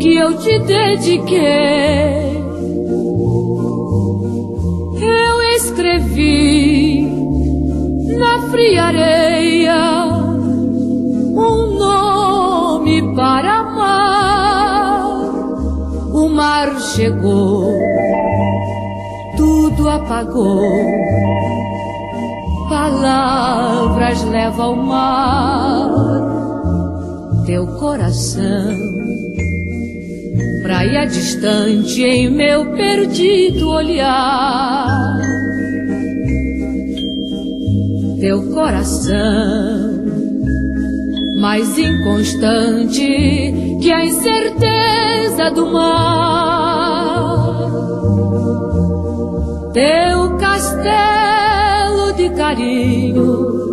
que 0.00 0.14
eu 0.14 0.36
te 0.38 0.58
dediquei. 0.60 1.79
Apagou. 20.20 20.60
Palavras 22.68 24.22
levam 24.24 24.64
ao 24.64 24.76
mar 24.76 25.90
teu 27.46 27.66
coração 27.66 28.76
praia 30.62 31.06
distante 31.06 32.02
em 32.02 32.30
meu 32.30 32.66
perdido 32.76 33.70
olhar. 33.70 35.18
Teu 38.20 38.52
coração 38.52 39.90
mais 41.40 41.78
inconstante 41.78 43.78
que 43.80 43.90
a 43.90 44.04
incerteza 44.04 45.50
do 45.54 45.72
mar. 45.72 46.59
Teu 49.72 50.36
castelo 50.38 52.12
de 52.14 52.30
carinhos 52.30 53.70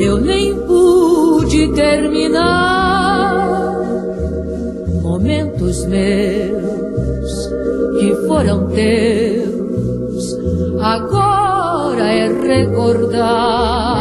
eu 0.00 0.18
nem 0.18 0.54
pude 0.66 1.72
terminar 1.72 2.44
momentos 5.02 5.86
meus 5.86 7.48
que 7.98 8.14
foram 8.26 8.66
teus, 8.68 10.36
agora 10.80 12.04
é 12.04 12.28
recordar. 12.28 13.93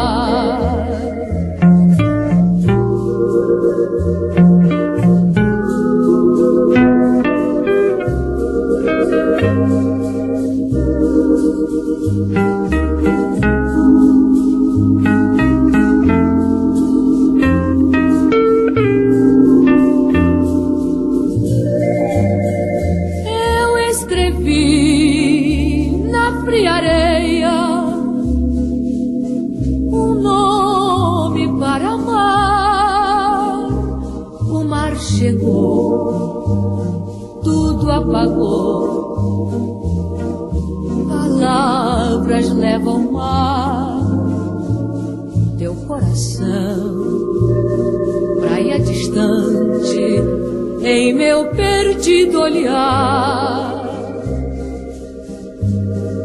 Em 50.83 51.13
meu 51.13 51.45
perdido 51.49 52.41
olhar. 52.41 53.83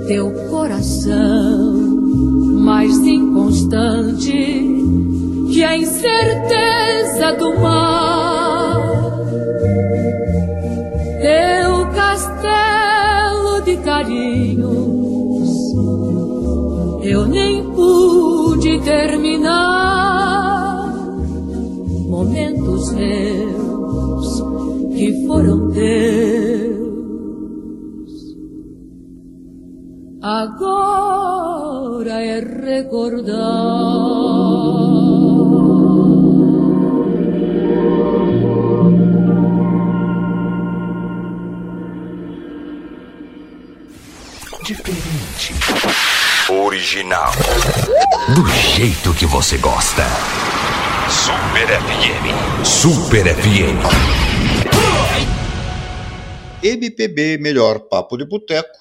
Teu 0.06 0.32
coração 0.50 1.72
mais 2.60 2.96
inconstante 2.98 4.32
que 5.52 5.64
a 5.64 5.76
incerteza 5.76 7.32
do 7.38 7.60
mar. 7.60 8.27
Diferente. 44.64 45.54
Original. 46.48 47.30
Do 48.34 48.46
jeito 48.46 49.12
que 49.14 49.26
você 49.26 49.58
gosta. 49.58 50.04
Super 51.10 51.66
FM. 51.66 52.64
Super 52.64 53.34
FM. 53.34 53.82
MPB 56.62 57.38
Melhor 57.38 57.80
Papo 57.80 58.16
de 58.16 58.24
Boteco. 58.24 58.77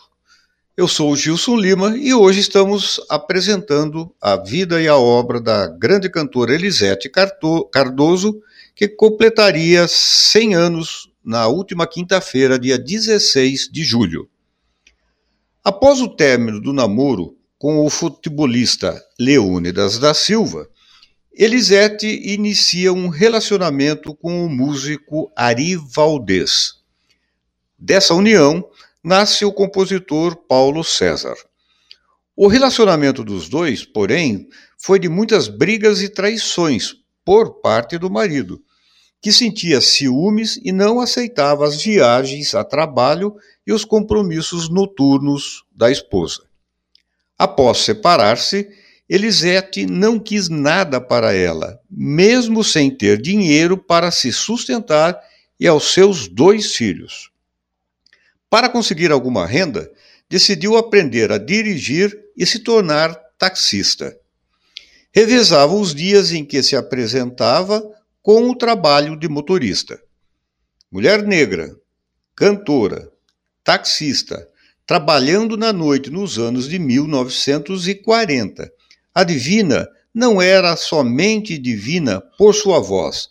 Eu 0.78 0.88
sou 0.88 1.12
o 1.12 1.18
Gilson 1.18 1.56
Lima 1.56 1.98
e 1.98 2.14
hoje 2.14 2.40
estamos 2.40 3.02
apresentando 3.10 4.14
a 4.22 4.36
vida 4.36 4.80
e 4.80 4.88
a 4.88 4.96
obra 4.96 5.42
da 5.42 5.66
grande 5.66 6.08
cantora 6.08 6.54
Elisete 6.54 7.10
Cardoso, 7.72 8.40
que 8.76 8.88
completaria 8.88 9.88
100 9.88 10.54
anos 10.54 11.12
na 11.26 11.48
última 11.48 11.88
quinta-feira, 11.88 12.60
dia 12.60 12.78
16 12.78 13.70
de 13.72 13.84
julho. 13.84 14.30
Após 15.64 16.00
o 16.00 16.08
término 16.08 16.62
do 16.62 16.72
namoro 16.72 17.36
com 17.58 17.84
o 17.84 17.90
futebolista 17.90 19.04
Leônidas 19.20 19.98
da 19.98 20.14
Silva, 20.14 20.70
Elisete 21.34 22.06
inicia 22.06 22.94
um 22.94 23.08
relacionamento 23.08 24.14
com 24.14 24.46
o 24.46 24.50
músico 24.50 25.32
Ari 25.36 25.76
Valdez. 25.76 26.76
Dessa 27.80 28.14
união 28.14 28.64
nasce 29.04 29.46
o 29.46 29.52
compositor 29.52 30.36
Paulo 30.36 30.84
César. 30.84 31.36
O 32.36 32.48
relacionamento 32.48 33.24
dos 33.24 33.50
dois, 33.50 33.84
porém, 33.84 34.48
foi 34.78 35.00
de 35.00 35.10
muitas 35.10 35.48
brigas 35.48 36.02
e 36.02 36.10
traições 36.10 36.94
por 37.26 37.62
parte 37.62 37.98
do 37.98 38.10
marido, 38.10 38.62
que 39.22 39.32
sentia 39.32 39.82
ciúmes 39.82 40.60
e 40.64 40.72
não 40.72 41.00
aceitava 41.00 41.66
as 41.66 41.82
viagens 41.82 42.54
a 42.54 42.64
trabalho 42.64 43.36
e 43.66 43.74
os 43.74 43.84
compromissos 43.84 44.70
noturnos 44.70 45.64
da 45.76 45.92
esposa. 45.92 46.44
Após 47.38 47.80
separar-se, 47.80 48.70
Elisete 49.10 49.86
não 49.86 50.20
quis 50.20 50.50
nada 50.50 51.00
para 51.00 51.34
ela, 51.34 51.80
mesmo 51.90 52.64
sem 52.64 52.90
ter 52.90 53.22
dinheiro 53.22 53.78
para 53.78 54.12
se 54.12 54.32
sustentar 54.34 55.20
e 55.60 55.66
aos 55.66 55.94
seus 55.94 56.28
dois 56.28 56.76
filhos. 56.76 57.32
Para 58.50 58.70
conseguir 58.70 59.12
alguma 59.12 59.46
renda, 59.46 59.92
decidiu 60.30 60.78
aprender 60.78 61.32
a 61.32 61.38
dirigir 61.38 62.18
e 62.36 62.46
se 62.46 62.60
tornar 62.60 63.14
taxista. 63.38 64.18
Revezava 65.14 65.74
os 65.74 65.94
dias 65.94 66.32
em 66.32 66.46
que 66.46 66.62
se 66.64 66.76
apresentava 66.76 67.84
com 68.22 68.50
o 68.50 68.56
trabalho 68.56 69.18
de 69.18 69.28
motorista. 69.28 70.00
Mulher 70.92 71.24
negra, 71.24 71.76
cantora, 72.36 73.12
taxista, 73.64 74.48
trabalhando 74.86 75.58
na 75.58 75.74
noite 75.74 76.10
nos 76.10 76.38
anos 76.38 76.70
de 76.70 76.80
1940. 76.80 78.72
A 79.14 79.24
divina 79.24 79.88
não 80.14 80.42
era 80.42 80.76
somente 80.78 81.58
divina 81.58 82.22
por 82.38 82.56
sua 82.56 82.80
voz, 82.80 83.30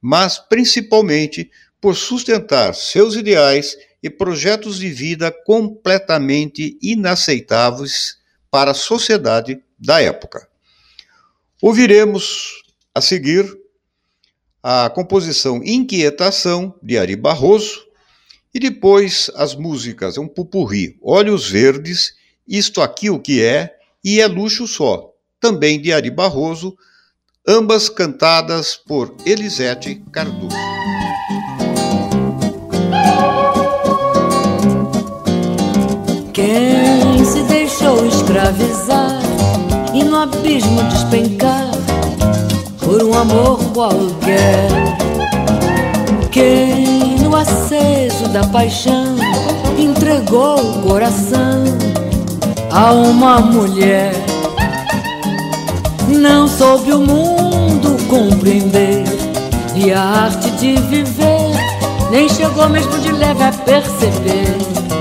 mas 0.00 0.38
principalmente 0.38 1.50
por 1.80 1.94
sustentar 1.94 2.74
seus 2.74 3.14
ideais 3.14 3.76
e 4.04 4.10
projetos 4.10 4.78
de 4.78 4.90
vida 4.90 5.32
completamente 5.32 6.76
inaceitáveis 6.82 8.18
para 8.50 8.72
a 8.72 8.74
sociedade 8.74 9.62
da 9.78 10.02
época. 10.02 10.46
Ouviremos 11.62 12.62
a 12.94 13.00
seguir 13.00 13.50
a 14.62 14.90
composição 14.90 15.62
Inquietação 15.64 16.78
de 16.82 16.98
Ari 16.98 17.16
Barroso 17.16 17.86
e 18.52 18.60
depois 18.60 19.30
as 19.36 19.54
músicas, 19.54 20.18
é 20.18 20.20
um 20.20 20.28
pupurri, 20.28 20.98
Olhos 21.02 21.48
Verdes, 21.48 22.12
Isto 22.46 22.82
Aqui 22.82 23.08
O 23.08 23.18
Que 23.18 23.42
É 23.42 23.74
e 24.04 24.20
É 24.20 24.26
Luxo 24.26 24.66
Só, 24.66 25.14
também 25.40 25.80
de 25.80 25.94
Ari 25.94 26.10
Barroso, 26.10 26.76
ambas 27.48 27.88
cantadas 27.88 28.76
por 28.76 29.16
Elisete 29.24 30.02
Cardoso. 30.12 30.54
Escravizar 38.44 39.20
e 39.94 40.04
no 40.04 40.18
abismo 40.18 40.82
despencar 40.84 41.70
por 42.78 43.02
um 43.02 43.14
amor 43.14 43.58
qualquer? 43.72 44.68
Quem 46.30 47.16
no 47.20 47.34
aceso 47.34 48.28
da 48.28 48.44
paixão 48.48 49.16
entregou 49.78 50.58
o 50.58 50.82
coração 50.82 51.64
a 52.70 52.92
uma 52.92 53.40
mulher? 53.40 54.12
Não 56.08 56.46
soube 56.46 56.92
o 56.92 57.00
mundo 57.00 57.96
compreender 58.08 59.04
e 59.74 59.90
a 59.90 60.02
arte 60.02 60.50
de 60.52 60.76
viver, 60.82 61.50
nem 62.10 62.28
chegou 62.28 62.68
mesmo 62.68 62.98
de 62.98 63.10
leve 63.10 63.42
a 63.42 63.52
perceber 63.52 64.93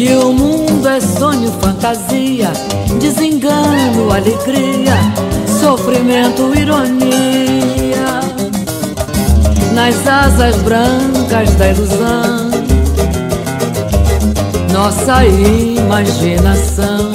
que 0.00 0.14
o 0.14 0.32
mundo 0.32 0.88
é 0.88 0.98
sonho, 0.98 1.52
fantasia, 1.60 2.50
desengano, 2.98 4.10
alegria, 4.10 4.94
sofrimento, 5.60 6.50
ironia. 6.56 8.20
Nas 9.74 10.06
asas 10.06 10.56
brancas 10.62 11.50
da 11.56 11.68
ilusão, 11.68 12.50
nossa 14.72 15.26
imaginação 15.26 17.12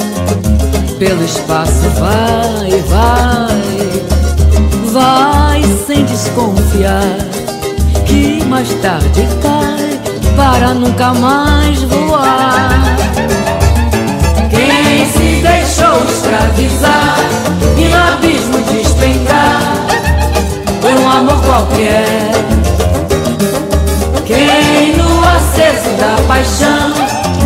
pelo 1.00 1.24
espaço 1.24 1.90
vai, 1.98 2.70
vai, 2.82 3.62
vai 4.92 5.62
sem 5.88 6.04
desconfiar 6.04 7.16
que 8.06 8.44
mais 8.44 8.72
tarde 8.74 9.26
cai 9.42 9.85
para 10.36 10.74
nunca 10.74 11.12
mais 11.14 11.82
voar. 11.84 12.68
Quem 14.50 15.06
se 15.06 15.42
deixou 15.42 16.04
escravizar 16.04 17.16
e 17.76 17.84
no 17.88 17.96
abismo 17.96 18.58
despencar 18.70 19.60
por 20.80 20.92
um 20.92 21.10
amor 21.10 21.42
qualquer. 21.42 22.32
Quem 24.26 24.96
no 24.96 25.24
acesso 25.24 25.90
da 25.98 26.22
paixão 26.28 26.92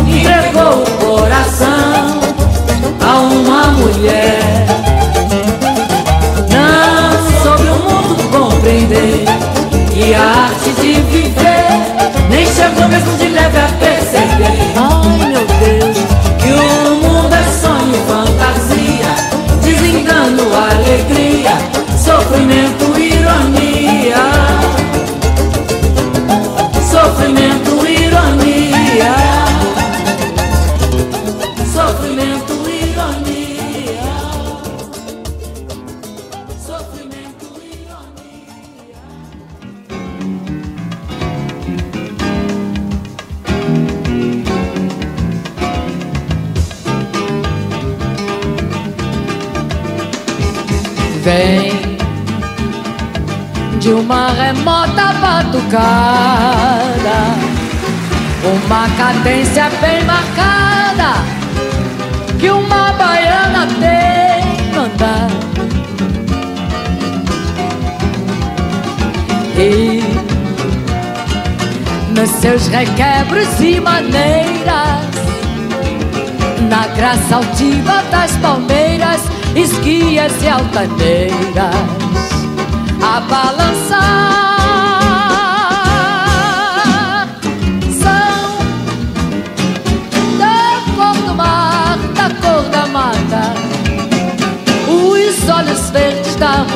entregou 0.07 0.83
o 0.83 1.05
coração 1.05 2.19
a 2.99 3.19
uma 3.19 3.67
mulher. 3.71 4.67
Não 6.49 7.41
soube 7.41 7.69
o 7.69 7.75
mundo 7.89 8.15
compreender 8.31 9.25
e 9.95 10.13
a 10.13 10.21
arte 10.21 10.80
nem 12.29 12.45
chegou 12.45 12.87
mesmo 12.87 13.17
de 13.17 13.29
leve 13.29 13.57
a 13.57 13.67
perceber 13.79 13.90
uma 59.21 59.29
cadência 59.29 59.69
bem 59.81 60.03
marcada 60.03 61.23
que 62.39 62.49
uma 62.49 62.91
baiana 62.93 63.67
tem 63.79 64.75
andar. 64.75 65.29
E 69.57 70.01
nos 72.15 72.29
seus 72.29 72.67
requebros 72.67 73.59
e 73.59 73.79
maneiras, 73.79 75.05
na 76.67 76.87
graça 76.95 77.35
altiva 77.35 78.03
das 78.09 78.31
palmeiras 78.37 79.21
esquias 79.55 80.33
e 80.41 80.47
altaneiras 80.47 81.75
a 83.03 83.19
balançar. 83.21 84.30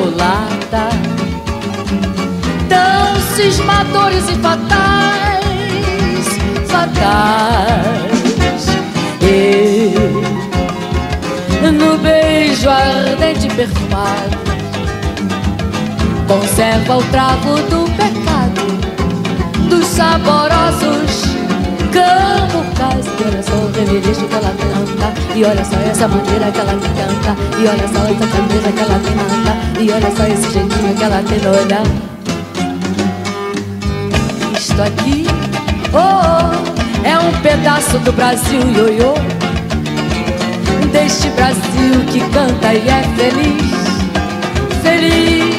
Mulata, 0.06 0.90
tão 2.70 3.20
cismadores 3.36 4.30
e 4.30 4.36
fatais, 4.36 6.28
fatais. 6.68 8.16
E 9.22 9.96
no 11.72 11.98
beijo 11.98 12.70
ardente 12.70 13.48
e 13.48 13.50
perfumado 13.50 14.38
Conserva 16.28 16.98
o 16.98 17.04
trago 17.06 17.56
do 17.56 17.90
pecado 17.96 18.62
Dos 19.68 19.88
saborosos 19.88 21.25
cambucais 21.96 23.06
E 23.06 23.24
olha 23.24 23.44
só 23.44 23.54
o 23.56 23.72
remeleixo 23.72 24.28
que 24.28 24.36
ela 24.36 24.54
canta. 24.60 25.08
E 25.36 25.44
olha 25.44 25.66
só 25.66 25.78
essa 25.90 26.08
maneira 26.08 26.52
que 26.52 26.60
ela 26.60 26.74
canta. 26.74 27.36
E 27.58 27.68
olha 27.68 27.88
só 27.88 28.04
essa 28.04 28.28
camisa 28.28 28.72
que 28.72 28.80
ela 28.80 29.00
manda 29.00 29.54
E 29.80 29.92
olha 29.92 30.12
só 30.16 30.24
esse 30.28 30.54
jeitinho 30.54 30.96
que 30.96 31.04
ela 31.04 31.24
tem 31.24 31.40
no 31.40 31.50
olhar 31.52 31.84
Isto 34.58 34.82
aqui, 34.82 35.26
oh, 35.94 36.76
é 37.08 37.18
um 37.18 37.32
pedaço 37.42 37.98
do 38.00 38.12
Brasil, 38.12 38.62
ioiô. 38.76 39.14
Deste 40.92 41.30
Brasil 41.30 42.06
que 42.12 42.20
canta 42.32 42.74
e 42.74 42.88
é 42.88 43.04
feliz, 43.16 43.72
feliz, 44.82 45.56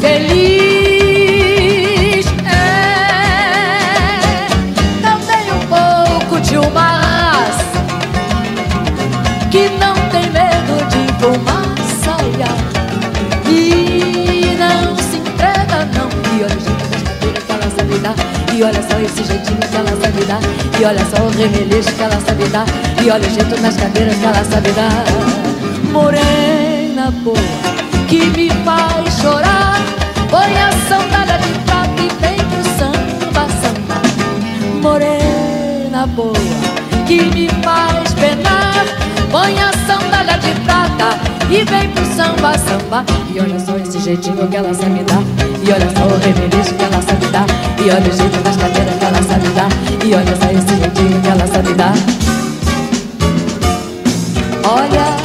feliz. 0.00 0.81
E 18.62 18.64
olha 18.64 18.80
só 18.80 18.96
esse 19.00 19.24
jeitinho 19.24 19.58
que 19.58 19.76
ela 19.76 19.90
sabe 19.90 20.24
dar. 20.24 20.40
E 20.80 20.84
olha 20.84 21.04
só 21.06 21.20
o 21.20 21.30
remeleixo 21.30 21.92
que 21.94 22.00
ela 22.00 22.20
sabe 22.24 22.44
dar. 22.50 22.64
E 23.04 23.10
olha 23.10 23.26
o 23.26 23.30
jeito 23.32 23.60
nas 23.60 23.76
cadeiras 23.76 24.16
que 24.16 24.24
ela 24.24 24.44
sabe 24.44 24.70
dar. 24.70 25.04
Morena 25.90 27.10
boa, 27.24 27.36
que 28.06 28.26
me 28.26 28.48
faz 28.64 29.20
chorar. 29.20 29.80
Põe 30.30 30.56
a 30.60 30.70
sandália 30.88 31.38
de 31.38 31.58
prata 31.64 32.02
e 32.02 32.08
vem 32.20 32.38
pro 32.38 32.62
samba, 32.78 33.48
samba. 33.60 34.00
Morena 34.80 36.06
boa, 36.06 36.32
que 37.08 37.20
me 37.34 37.48
faz 37.64 38.14
penar. 38.14 38.84
Põe 39.32 39.60
a 39.60 39.72
sandália 39.88 40.38
de 40.38 40.52
prata 40.60 41.31
e 41.52 41.64
vem 41.64 41.88
pro 41.90 42.04
samba, 42.06 42.56
samba. 42.56 43.04
E 43.34 43.38
olha 43.38 43.60
só 43.60 43.76
esse 43.76 43.98
jeitinho 43.98 44.48
que 44.48 44.56
ela 44.56 44.72
sabe 44.72 45.04
dar. 45.04 45.22
E 45.62 45.70
olha 45.70 45.90
só 45.90 46.06
o 46.06 46.18
remeleixo 46.18 46.74
que 46.74 46.82
ela 46.82 47.02
sabe 47.02 47.26
dar. 47.26 47.46
E 47.78 47.90
olha 47.90 48.10
o 48.10 48.16
jeito 48.16 48.42
das 48.42 48.56
cadeiras 48.56 48.94
que 48.98 49.04
ela 49.04 49.22
sabe 49.22 49.48
dar. 49.48 49.68
E 50.04 50.14
olha 50.14 50.36
só 50.36 50.50
esse 50.50 50.76
jeitinho 50.80 51.20
que 51.20 51.28
ela 51.28 51.46
sabe 51.46 51.74
dar. 51.74 51.94
Olha, 54.64 55.16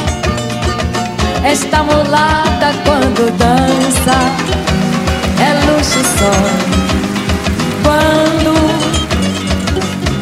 esta 1.44 1.82
mulata 1.82 2.74
quando 2.84 3.30
dança 3.38 4.18
é 5.40 5.54
luxo 5.66 6.00
só. 6.18 6.32
Quando 7.82 8.52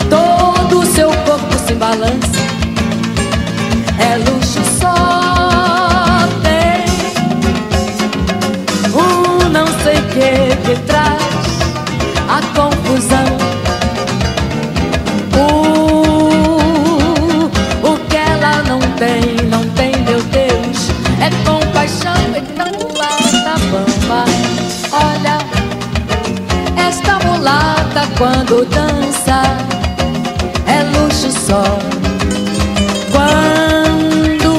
todo 0.09 0.79
o 0.81 0.87
seu 0.87 1.09
corpo 1.09 1.59
se 1.67 1.75
balança 1.75 2.37
é 3.99 4.17
luxo 4.19 4.46
a 12.37 12.41
confusão. 12.55 13.27
O, 15.35 15.47
o 17.89 17.99
que 18.09 18.17
ela 18.17 18.63
não 18.65 18.81
tem, 18.99 19.23
não 19.49 19.65
tem, 19.71 19.93
meu 20.05 20.23
Deus, 20.25 20.91
é 21.21 21.31
compaixão. 21.49 22.15
Então 22.37 22.67
mulata 22.79 23.57
bamba, 23.71 24.25
olha, 24.93 25.39
esta 26.77 27.19
mulata 27.27 28.03
quando 28.19 28.67
dança 28.67 29.43
é 30.67 30.83
luxo 30.99 31.31
só. 31.31 31.65
Quando 33.13 34.53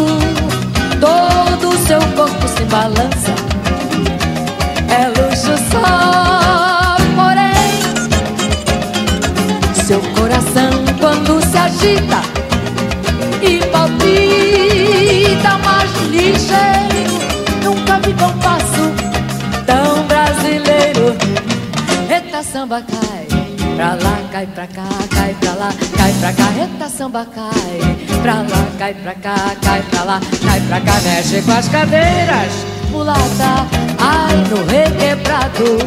todo 0.99 1.69
o 1.69 1.77
seu 1.85 2.01
corpo 2.15 2.47
se 2.47 2.63
balança, 2.63 3.16
samba 22.57 22.81
cai, 22.81 23.27
pra 23.75 23.89
lá, 23.89 24.19
cai 24.31 24.47
pra 24.47 24.65
cá, 24.65 24.87
cai 25.13 25.35
pra 25.39 25.53
lá, 25.53 25.69
cai 25.95 26.11
pra 26.13 26.33
cá. 26.33 26.51
Eita 26.59 26.89
samba 26.89 27.27
cai, 27.35 27.95
pra 28.23 28.33
lá, 28.33 28.67
cai 28.79 28.93
pra 28.95 29.13
cá, 29.13 29.35
cai 29.61 29.81
pra 29.83 30.03
lá, 30.03 30.19
cai 30.43 30.61
pra 30.61 30.81
cá. 30.81 30.93
Mexe 31.01 31.43
com 31.43 31.51
as 31.51 31.67
cadeiras, 31.69 32.51
mulata, 32.89 33.67
ai 33.99 34.37
no 34.49 34.65
requebrado 34.65 35.77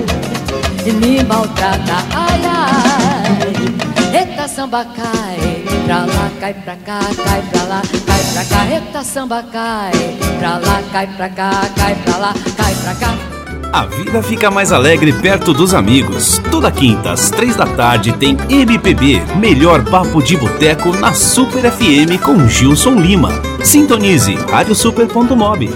e 0.86 0.92
me 0.92 1.24
maltrata, 1.24 2.04
ai 2.14 2.40
ai. 2.46 4.20
Eita 4.20 4.46
samba 4.46 4.84
cai, 4.84 5.64
pra 5.86 6.04
lá, 6.04 6.30
cai 6.38 6.54
pra 6.54 6.76
cá, 6.76 7.00
cai 7.00 7.42
pra 7.50 7.62
lá, 7.64 7.82
cai 8.06 8.22
pra 8.32 8.44
cá. 8.44 8.60
Samba 9.02 9.42
cai, 9.50 9.90
pra 10.38 10.58
lá, 10.58 10.82
cai 10.92 11.06
pra 11.16 11.28
cá, 11.30 11.50
cai 11.74 11.94
pra 11.96 12.16
lá, 12.18 12.34
cai 12.56 12.74
pra 12.76 12.94
cá. 12.94 13.29
A 13.72 13.86
vida 13.86 14.20
fica 14.20 14.50
mais 14.50 14.72
alegre 14.72 15.12
perto 15.12 15.52
dos 15.52 15.74
amigos. 15.74 16.38
Toda 16.50 16.72
quinta, 16.72 17.12
às 17.12 17.30
três 17.30 17.54
da 17.54 17.64
tarde, 17.76 18.12
tem 18.18 18.36
MPB, 18.50 19.20
melhor 19.38 19.88
papo 19.88 20.20
de 20.20 20.36
boteco 20.36 20.88
na 20.96 21.14
Super 21.14 21.70
FM 21.70 22.20
com 22.20 22.48
Gilson 22.48 22.96
Lima. 22.96 23.30
Sintonize 23.64 24.34
radiosuper.mob. 24.34 25.68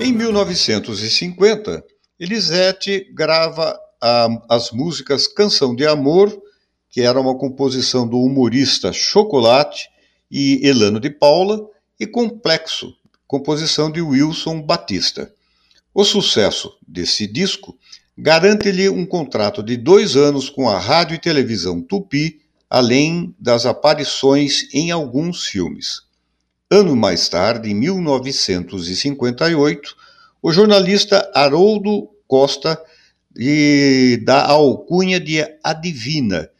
Em 0.00 0.10
1950, 0.10 1.84
Elisete 2.18 3.12
grava 3.14 3.78
ah, 4.02 4.28
as 4.48 4.70
músicas 4.70 5.26
Canção 5.26 5.76
de 5.76 5.86
Amor, 5.86 6.34
que 6.88 7.02
era 7.02 7.20
uma 7.20 7.36
composição 7.36 8.08
do 8.08 8.18
humorista 8.18 8.90
Chocolate 8.90 9.90
e 10.30 10.66
Elano 10.66 10.98
de 10.98 11.10
Paula, 11.10 11.60
e 12.00 12.06
Complexo, 12.06 12.94
composição 13.26 13.90
de 13.90 14.00
Wilson 14.00 14.62
Batista. 14.62 15.35
O 15.98 16.04
sucesso 16.04 16.76
desse 16.86 17.26
disco 17.26 17.74
garante-lhe 18.18 18.86
um 18.86 19.06
contrato 19.06 19.62
de 19.62 19.78
dois 19.78 20.14
anos 20.14 20.50
com 20.50 20.68
a 20.68 20.78
rádio 20.78 21.14
e 21.14 21.18
televisão 21.18 21.80
Tupi, 21.80 22.38
além 22.68 23.34
das 23.40 23.64
aparições 23.64 24.68
em 24.74 24.90
alguns 24.90 25.46
filmes. 25.46 26.02
Ano 26.70 26.94
mais 26.94 27.30
tarde, 27.30 27.70
em 27.70 27.74
1958, 27.74 29.96
o 30.42 30.52
jornalista 30.52 31.32
Haroldo 31.34 32.10
Costa 32.28 32.78
lhe 33.34 34.18
dá 34.18 34.42
a 34.42 34.50
alcunha 34.50 35.18
de 35.18 35.38
Adivina, 35.64 36.50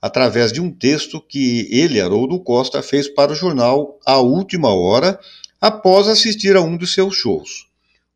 através 0.00 0.50
de 0.50 0.62
um 0.62 0.70
texto 0.70 1.20
que 1.20 1.68
ele, 1.70 2.00
Haroldo 2.00 2.40
Costa, 2.40 2.82
fez 2.82 3.08
para 3.08 3.32
o 3.32 3.36
jornal 3.36 4.00
A 4.06 4.20
Última 4.20 4.72
Hora, 4.72 5.20
após 5.60 6.08
assistir 6.08 6.56
a 6.56 6.62
um 6.62 6.78
de 6.78 6.86
seus 6.86 7.14
shows. 7.14 7.66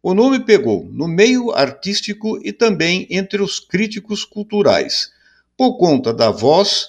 O 0.02 0.14
nome 0.14 0.40
pegou 0.40 0.88
no 0.90 1.06
meio 1.06 1.50
artístico 1.50 2.40
e 2.42 2.52
também 2.52 3.06
entre 3.10 3.42
os 3.42 3.58
críticos 3.58 4.24
culturais, 4.24 5.10
por 5.56 5.76
conta 5.76 6.10
da 6.12 6.30
voz 6.30 6.88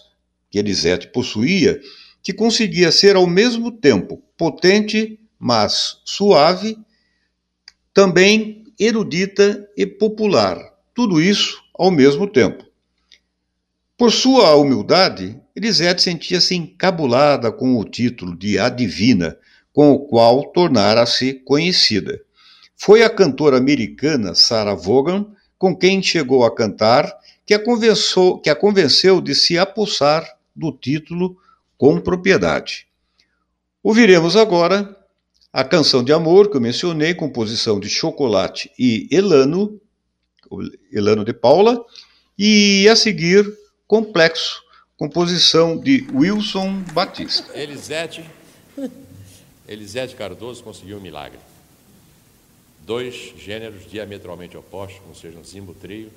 que 0.50 0.58
Elisete 0.58 1.08
possuía, 1.08 1.82
que 2.24 2.32
conseguia 2.32 2.90
ser 2.90 3.18
ao 3.18 3.28
mesmo 3.28 3.70
tempo 3.70 4.24
potente, 4.38 5.20
mas 5.38 5.98
suave, 6.06 6.78
também 7.94 8.64
erudita 8.80 9.68
e 9.76 9.86
popular, 9.86 10.58
tudo 10.94 11.22
isso 11.22 11.62
ao 11.74 11.92
mesmo 11.92 12.28
tempo. 12.28 12.66
Por 13.98 14.12
sua 14.12 14.56
humildade, 14.56 15.38
Elisete 15.54 16.02
sentia-se 16.02 16.56
encabulada 16.56 17.52
com 17.52 17.78
o 17.78 17.84
título 17.84 18.38
de 18.38 18.58
A 18.58 18.70
Divina, 18.70 19.38
com 19.74 19.92
o 19.92 20.00
qual 20.00 20.46
tornara-se 20.52 21.34
conhecida. 21.34 22.22
Foi 22.84 23.04
a 23.04 23.12
cantora 23.12 23.58
americana 23.58 24.34
Sarah 24.34 24.74
Vaughan 24.74 25.28
com 25.56 25.78
quem 25.78 26.02
chegou 26.02 26.44
a 26.44 26.50
cantar 26.50 27.16
que 27.46 27.54
a, 27.54 27.64
convenceu, 27.64 28.40
que 28.40 28.50
a 28.50 28.56
convenceu 28.56 29.22
de 29.22 29.36
se 29.36 29.56
apossar 29.56 30.28
do 30.56 30.72
título 30.72 31.38
com 31.78 32.02
propriedade. 32.02 32.88
Ouviremos 33.84 34.36
agora 34.36 34.98
a 35.54 35.64
canção 35.64 36.04
de 36.04 36.12
amor 36.12 36.50
que 36.50 36.58
eu 36.58 36.62
mencionei, 36.62 37.14
composição 37.14 37.80
de 37.80 37.88
Chocolate 37.88 38.72
e 38.80 39.08
Elano, 39.12 39.80
Elano 40.92 41.24
de 41.24 41.34
Paula, 41.34 41.86
e 42.36 42.90
a 42.90 42.96
seguir 42.96 43.46
Complexo, 43.86 44.60
composição 44.98 45.78
de 45.80 46.08
Wilson 46.12 46.82
Batista. 46.94 47.56
Elisete, 47.56 48.28
Elisete 49.68 50.16
Cardoso 50.16 50.64
conseguiu 50.64 50.98
um 50.98 51.02
milagre. 51.02 51.51
Dois 52.92 53.34
gêneros 53.38 53.90
diametralmente 53.90 54.58
opostos, 54.58 55.00
como 55.00 55.16
sejam 55.16 55.42
Zimbo 55.46 55.74
Trio 55.74 56.12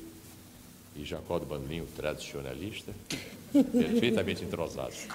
e 0.97 1.05
Jacó 1.05 1.39
do 1.39 1.47
Bandolim, 1.47 1.87
tradicionalista, 1.95 2.93
perfeitamente 3.55 4.43
entrosados. 4.43 5.07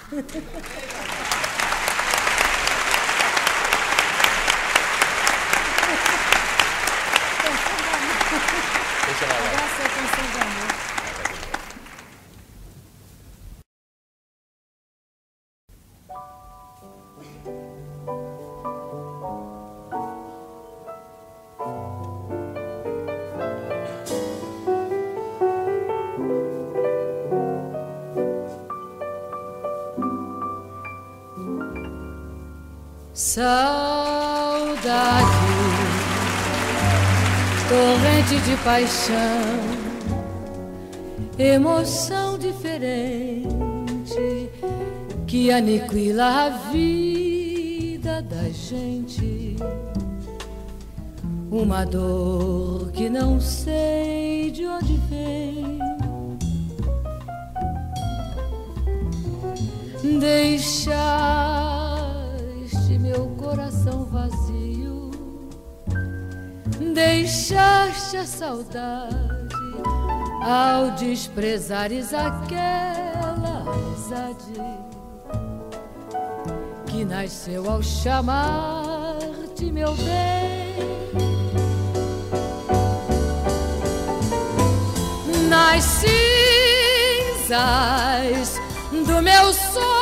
Lá, 9.21 9.37
lá. 10.93 10.98
Saudade, 33.21 34.79
torrente 37.67 38.39
de 38.45 38.55
paixão, 38.63 39.59
emoção 41.37 42.37
diferente 42.37 43.43
que 45.27 45.51
aniquila 45.51 46.45
a 46.45 46.49
vida 46.71 48.21
da 48.21 48.49
gente. 48.51 49.57
Uma 51.51 51.83
dor 51.83 52.89
que 52.93 53.09
não 53.09 53.41
sei 53.41 54.49
de 54.49 54.65
onde 54.65 54.95
vem. 55.09 55.77
Deixaste 60.21 61.88
deixaste 66.93 68.17
a 68.17 68.25
saudade 68.25 69.49
ao 70.41 70.91
desprezares 70.91 72.13
aquela 72.13 73.63
amizade 73.71 74.53
que 76.87 77.05
nasceu 77.05 77.69
ao 77.69 77.83
chamar-te 77.83 79.71
meu 79.71 79.93
bem. 79.95 80.79
Nas 85.49 85.83
cinzas 85.83 87.59
do 88.91 89.21
meu 89.21 89.53
sonho, 89.53 89.98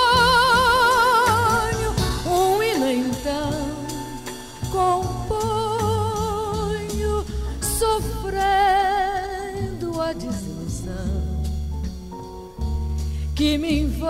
que 13.38 13.56
me 13.56 13.82
invade. 13.82 14.08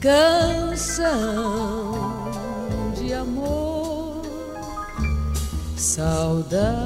Canção 0.00 1.10
de 2.94 3.12
amor, 3.12 4.22
saudade. 5.76 6.76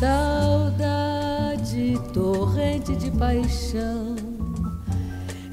Saudade, 0.00 2.00
torrente 2.14 2.96
de 2.96 3.10
paixão, 3.10 4.16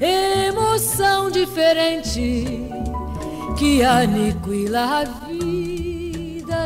emoção 0.00 1.30
diferente 1.30 2.70
que 3.58 3.82
aniquila 3.82 5.00
a 5.00 5.04
vida 5.04 5.29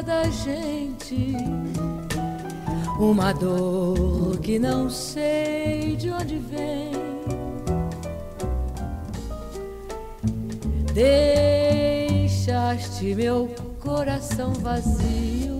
da 0.04 0.24
gente. 0.24 1.34
Uma 2.98 3.32
dor 3.32 4.38
que 4.38 4.58
não 4.58 4.88
sei 4.90 5.96
de 5.96 6.10
onde 6.10 6.36
vem. 6.38 6.92
Deixaste 12.14 13.14
meu 13.16 13.48
coração 13.80 14.52
vazio 14.52 15.54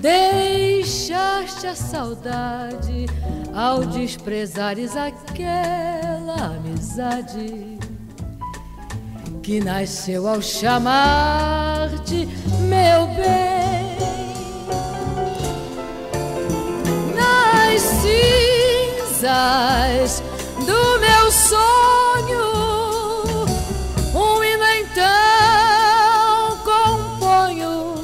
Deixaste 0.00 1.66
a 1.66 1.74
saudade 1.74 3.06
ao 3.52 3.84
desprezares 3.84 4.94
aquela 4.94 6.54
amizade 6.54 7.75
que 9.46 9.60
nasceu 9.60 10.26
ao 10.26 10.42
chamar-te 10.42 12.26
meu 12.62 13.06
bem. 13.14 13.96
Nas 17.14 17.80
cinzas 19.22 20.20
do 20.66 20.98
meu 20.98 21.30
sonho, 21.30 22.44
um 24.16 24.42
hino 24.42 24.66
então 24.80 26.58
componho, 26.64 27.94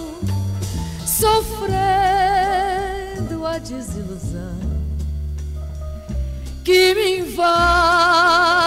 sofrer 1.05 2.23
desilusão 3.59 4.61
que 6.65 6.95
me 6.95 7.19
invade, 7.19 8.62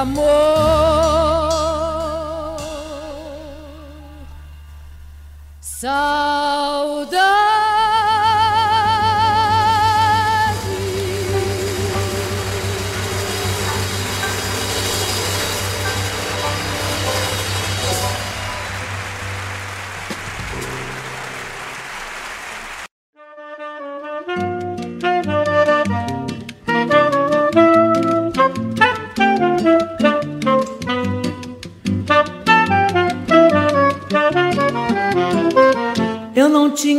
amor, 0.00 0.26
saudade. 5.60 6.25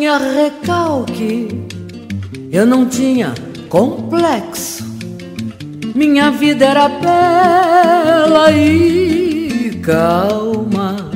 Tinha 0.07 0.17
recalque, 0.19 1.49
eu 2.49 2.65
não 2.65 2.85
tinha 2.85 3.33
complexo. 3.67 4.85
Minha 5.93 6.31
vida 6.31 6.63
era 6.63 6.87
bela 6.87 8.49
e 8.53 9.81
calma. 9.83 11.11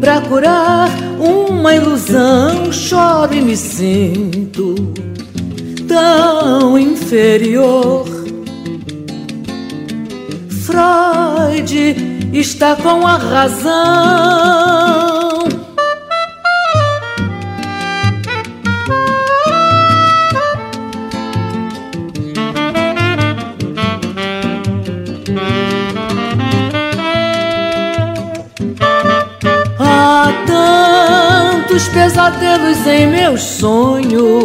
para 0.00 0.20
curar 0.20 0.90
uma 1.18 1.74
ilusão. 1.74 2.70
Choro 2.70 3.34
e 3.34 3.40
me 3.40 3.56
sinto 3.56 4.76
tão 5.88 6.78
inferior 6.78 8.17
Freud 10.68 11.72
está 12.30 12.76
com 12.76 13.06
a 13.06 13.16
razão. 13.16 13.78
Há 29.80 30.32
tantos 30.46 31.88
pesadelos 31.88 32.86
em 32.86 33.06
meus 33.06 33.40
sonhos. 33.40 34.44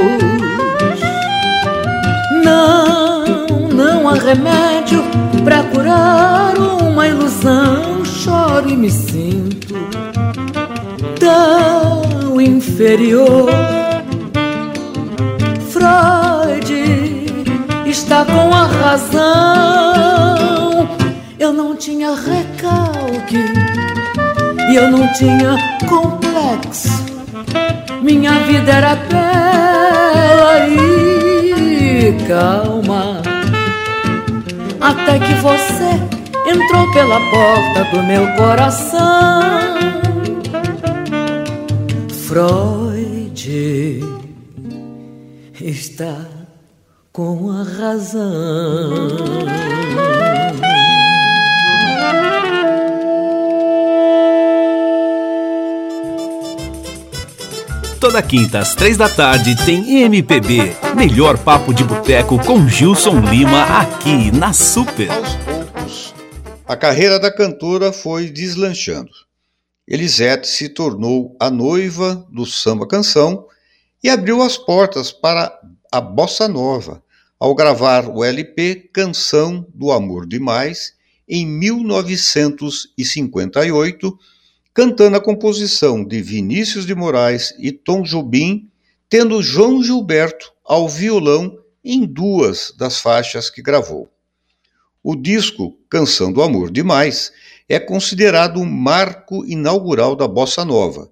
Não, 2.46 3.03
remédio 4.24 5.04
Pra 5.44 5.64
curar 5.64 6.58
uma 6.58 7.08
ilusão, 7.08 8.06
choro 8.06 8.70
e 8.70 8.78
me 8.78 8.90
sinto 8.90 9.76
tão 11.20 12.40
inferior. 12.42 13.50
Freud 15.70 16.74
está 17.86 18.26
com 18.26 18.54
a 18.54 18.66
razão. 18.66 19.20
Eu 21.40 21.54
não 21.54 21.76
tinha 21.76 22.14
recalque 22.16 23.44
e 24.70 24.76
eu 24.76 24.92
não 24.92 25.08
tinha 25.14 25.58
complexo. 25.88 27.04
Minha 28.02 28.40
vida 28.40 28.72
era 28.72 28.96
bela 28.96 30.68
e 30.68 32.16
calma. 32.28 33.13
Até 34.84 35.18
que 35.18 35.34
você 35.36 35.92
entrou 36.46 36.92
pela 36.92 37.18
porta 37.32 37.86
do 37.92 38.04
meu 38.04 38.28
coração. 38.36 39.42
Freud 42.28 44.04
está 45.62 46.18
com 47.14 47.50
a 47.50 47.64
razão. 47.64 49.08
Toda 58.04 58.22
quinta 58.22 58.60
às 58.60 58.76
três 58.76 58.98
da 58.98 59.08
tarde 59.08 59.56
tem 59.66 60.02
MPB, 60.02 60.76
melhor 60.94 61.38
papo 61.38 61.74
de 61.74 61.86
boteco 61.86 62.38
com 62.38 62.68
Gilson 62.68 63.22
Lima 63.22 63.64
aqui 63.80 64.30
na 64.30 64.52
Super. 64.52 65.10
Aos 65.10 65.36
poucos, 65.38 66.14
a 66.68 66.76
carreira 66.76 67.18
da 67.18 67.32
cantora 67.32 67.94
foi 67.94 68.30
deslanchando. 68.30 69.10
Elisete 69.88 70.50
se 70.50 70.68
tornou 70.68 71.34
a 71.40 71.50
noiva 71.50 72.28
do 72.30 72.46
samba 72.46 72.86
canção 72.86 73.48
e 74.04 74.10
abriu 74.10 74.42
as 74.42 74.58
portas 74.58 75.14
para 75.14 75.58
a 75.90 76.02
bossa 76.02 76.46
nova 76.46 77.02
ao 77.40 77.56
gravar 77.56 78.10
o 78.10 78.22
LP 78.22 78.90
Canção 78.92 79.66
do 79.74 79.94
Amor 79.94 80.28
Demais 80.28 80.94
em 81.26 81.48
1958 81.48 84.20
cantando 84.74 85.16
a 85.16 85.22
composição 85.22 86.04
de 86.04 86.22
Vinícius 86.22 86.86
de 86.86 86.96
Moraes 86.96 87.54
e 87.60 87.72
Tom 87.72 88.02
Jobim, 88.02 88.70
tendo 89.08 89.44
João 89.44 89.84
Gilberto 89.84 90.52
ao 90.66 90.90
violão 90.90 91.60
em 91.84 92.06
duas 92.06 92.74
das 92.76 93.00
faixas 93.00 93.50
que 93.50 93.62
gravou. 93.62 94.10
O 95.04 95.16
disco 95.16 95.78
Canção 95.90 96.32
do 96.32 96.42
Amor 96.42 96.72
Demais 96.72 97.32
é 97.70 97.80
considerado 97.80 98.60
um 98.60 98.66
marco 98.66 99.46
inaugural 99.46 100.16
da 100.16 100.28
bossa 100.28 100.66
nova. 100.66 101.12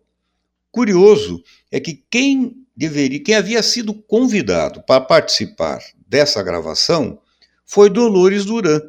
Curioso 0.72 1.44
é 1.70 1.80
que 1.80 2.04
quem 2.10 2.66
deveria, 2.76 3.22
quem 3.22 3.36
havia 3.36 3.62
sido 3.62 3.94
convidado 3.94 4.82
para 4.84 5.02
participar 5.02 5.82
dessa 6.08 6.42
gravação 6.42 7.20
foi 7.66 7.90
Dolores 7.90 8.46
Duran, 8.46 8.82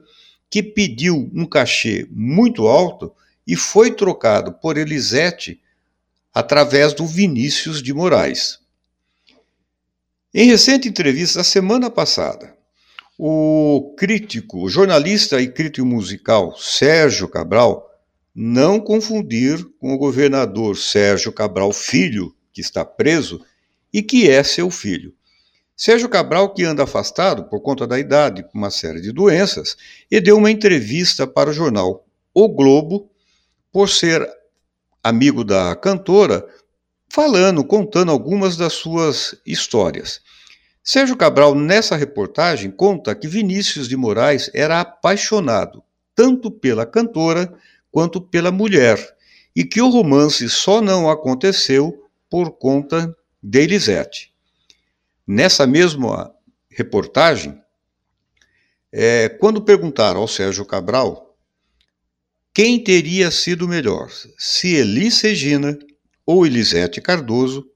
que 0.48 0.62
pediu 0.62 1.30
um 1.34 1.44
cachê 1.44 2.06
muito 2.10 2.66
alto 2.66 3.12
e 3.46 3.56
foi 3.56 3.92
trocado 3.92 4.52
por 4.52 4.76
Elisete 4.76 5.60
através 6.32 6.94
do 6.94 7.06
Vinícius 7.06 7.82
de 7.82 7.92
Moraes. 7.92 8.58
Em 10.34 10.48
recente 10.48 10.88
entrevista 10.88 11.44
semana 11.44 11.90
passada, 11.90 12.56
o 13.18 13.94
crítico, 13.98 14.68
jornalista 14.68 15.40
e 15.40 15.46
crítico 15.46 15.86
musical 15.86 16.56
Sérgio 16.56 17.28
Cabral, 17.28 17.88
não 18.34 18.80
confundir 18.80 19.62
com 19.78 19.92
o 19.92 19.98
governador 19.98 20.76
Sérgio 20.76 21.30
Cabral 21.32 21.72
Filho, 21.72 22.34
que 22.50 22.62
está 22.62 22.84
preso 22.84 23.44
e 23.92 24.02
que 24.02 24.28
é 24.28 24.42
seu 24.42 24.70
filho. 24.70 25.14
Sérgio 25.76 26.08
Cabral, 26.08 26.54
que 26.54 26.64
anda 26.64 26.84
afastado 26.84 27.44
por 27.44 27.60
conta 27.60 27.86
da 27.86 27.98
idade, 27.98 28.42
por 28.42 28.56
uma 28.56 28.70
série 28.70 29.02
de 29.02 29.12
doenças, 29.12 29.76
e 30.10 30.18
deu 30.20 30.38
uma 30.38 30.50
entrevista 30.50 31.26
para 31.26 31.50
o 31.50 31.52
jornal 31.52 32.06
O 32.32 32.48
Globo 32.48 33.11
por 33.72 33.88
ser 33.88 34.28
amigo 35.02 35.42
da 35.42 35.74
cantora, 35.74 36.46
falando, 37.08 37.64
contando 37.64 38.12
algumas 38.12 38.56
das 38.56 38.74
suas 38.74 39.34
histórias. 39.44 40.20
Sérgio 40.84 41.16
Cabral, 41.16 41.54
nessa 41.54 41.96
reportagem, 41.96 42.70
conta 42.70 43.14
que 43.14 43.26
Vinícius 43.26 43.88
de 43.88 43.96
Moraes 43.96 44.50
era 44.52 44.80
apaixonado 44.80 45.82
tanto 46.14 46.50
pela 46.50 46.86
cantora 46.86 47.52
quanto 47.90 48.20
pela 48.20 48.50
mulher, 48.50 48.98
e 49.54 49.64
que 49.64 49.80
o 49.80 49.90
romance 49.90 50.48
só 50.48 50.80
não 50.80 51.10
aconteceu 51.10 52.08
por 52.30 52.52
conta 52.52 53.14
de 53.42 53.60
Elisete. 53.60 54.32
Nessa 55.26 55.66
mesma 55.66 56.34
reportagem, 56.70 57.60
é, 58.90 59.28
quando 59.28 59.62
perguntaram 59.62 60.20
ao 60.20 60.28
Sérgio 60.28 60.64
Cabral 60.64 61.31
quem 62.54 62.82
teria 62.82 63.30
sido 63.30 63.66
melhor, 63.66 64.10
se 64.38 64.74
Elis 64.74 65.20
Regina 65.22 65.78
ou 66.26 66.46
Elisete 66.46 67.00
Cardoso? 67.00 67.66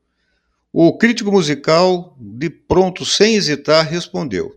O 0.71 0.99
crítico 0.99 1.33
musical, 1.33 2.15
de 2.21 2.51
pronto, 2.51 3.05
sem 3.05 3.37
hesitar, 3.37 3.89
respondeu: 3.89 4.55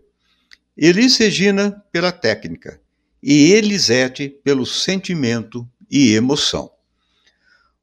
Elis 0.76 1.16
Regina 1.16 1.82
pela 1.90 2.12
técnica 2.12 2.78
e 3.22 3.52
Elisete 3.52 4.28
pelo 4.28 4.66
sentimento 4.66 5.66
e 5.90 6.14
emoção. 6.14 6.70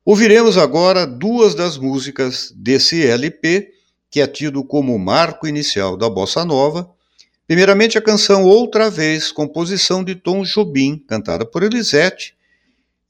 Ouviremos 0.05 0.57
agora 0.57 1.05
duas 1.05 1.55
das 1.55 1.77
músicas 1.77 2.53
desse 2.55 3.05
LP, 3.05 3.73
que 4.09 4.21
é 4.21 4.27
tido 4.27 4.63
como 4.63 4.97
marco 4.97 5.47
inicial 5.47 5.97
da 5.97 6.09
bossa 6.09 6.45
nova. 6.45 6.89
Primeiramente, 7.47 7.97
a 7.97 8.01
canção 8.01 8.43
Outra 8.43 8.89
Vez, 8.89 9.31
composição 9.31 10.03
de 10.03 10.15
Tom 10.15 10.43
Jobim, 10.43 11.01
cantada 11.07 11.45
por 11.45 11.63
Elisete, 11.63 12.35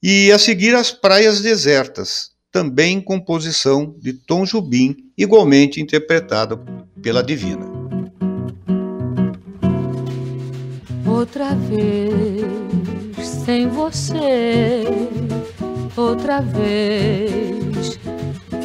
e 0.00 0.30
a 0.30 0.38
seguir 0.38 0.76
As 0.76 0.92
Praias 0.92 1.40
Desertas, 1.40 2.30
também 2.52 3.00
composição 3.00 3.96
de 3.98 4.12
Tom 4.12 4.44
Jobim, 4.44 4.96
igualmente 5.18 5.80
interpretada 5.80 6.56
pela 7.02 7.20
Divina. 7.20 7.66
Outra 11.04 11.56
vez 11.56 13.26
sem 13.44 13.66
você, 13.66 14.84
outra 15.96 16.40
vez 16.40 17.98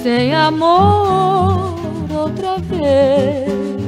sem 0.03 0.35
amor, 0.35 1.73
outra 2.11 2.59
vez 2.59 3.82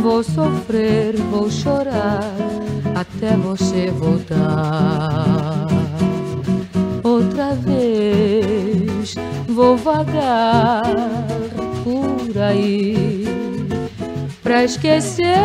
vou 0.00 0.22
sofrer, 0.22 1.16
vou 1.30 1.50
chorar 1.50 2.34
até 2.94 3.36
você 3.36 3.90
voltar 3.90 5.66
outra 7.02 7.54
vez 7.54 9.14
vou 9.60 9.76
vagar 9.76 10.82
por 11.84 12.38
aí 12.38 13.26
pra 14.42 14.64
esquecer 14.64 15.36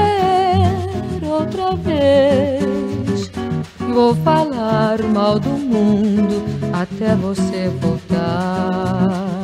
outra 1.23 1.75
vez. 1.75 3.31
Vou 3.93 4.15
falar 4.15 5.01
mal 5.03 5.39
do 5.39 5.49
mundo 5.49 6.43
até 6.73 7.13
você 7.15 7.69
voltar. 7.81 9.34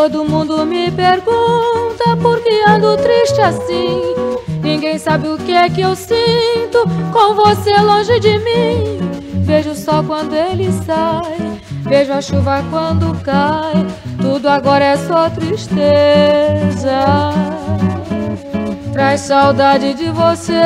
Todo 0.00 0.24
mundo 0.24 0.64
me 0.64 0.92
pergunta 0.92 2.16
por 2.22 2.40
que 2.40 2.62
ando 2.68 2.96
triste 2.98 3.40
assim. 3.40 4.14
Ninguém 4.62 4.96
sabe 4.96 5.26
o 5.26 5.36
que 5.36 5.50
é 5.50 5.68
que 5.68 5.80
eu 5.80 5.96
sinto 5.96 6.84
com 7.12 7.34
você 7.34 7.76
longe 7.80 8.20
de 8.20 8.38
mim. 8.38 9.00
Vejo 9.42 9.70
o 9.70 9.74
sol 9.74 10.04
quando 10.04 10.34
ele 10.34 10.70
sai, 10.86 11.36
vejo 11.82 12.12
a 12.12 12.22
chuva 12.22 12.64
quando 12.70 13.12
cai. 13.24 13.84
Tudo 14.22 14.48
agora 14.48 14.84
é 14.84 14.96
só 14.96 15.28
tristeza. 15.30 15.80
Traz 18.92 19.22
saudade 19.22 19.94
de 19.94 20.10
você 20.12 20.62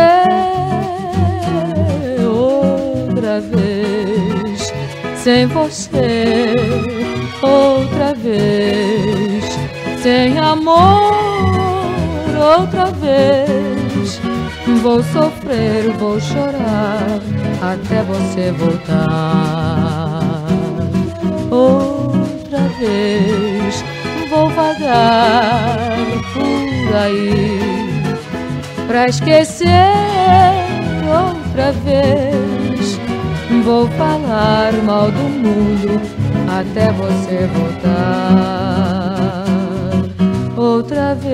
outra 2.23 3.41
vez. 3.41 4.71
Sem 5.17 5.47
você, 5.47 6.55
outra 7.43 8.13
vez. 8.15 9.12
Sem 10.03 10.37
amor, 10.37 11.13
outra 12.59 12.87
vez. 12.87 14.21
Vou 14.83 15.01
sofrer, 15.01 15.91
vou 15.97 16.21
chorar 16.21 17.21
até 17.63 18.03
você 18.03 18.51
voltar. 18.51 20.43
Outra 21.51 22.69
vez 22.81 23.85
vou 24.29 24.49
vagar 24.49 25.97
por 26.33 26.97
aí 26.97 27.61
pra 28.89 29.07
esquecer 29.07 29.69
outra 31.07 31.71
vez. 31.85 32.99
Vou 33.65 33.87
falar 33.91 34.73
mal 34.85 35.13
do 35.13 35.23
mundo 35.23 36.01
até 36.49 36.91
você 36.93 37.47
voltar 37.55 38.72
outra 40.63 41.15
vez. 41.15 41.33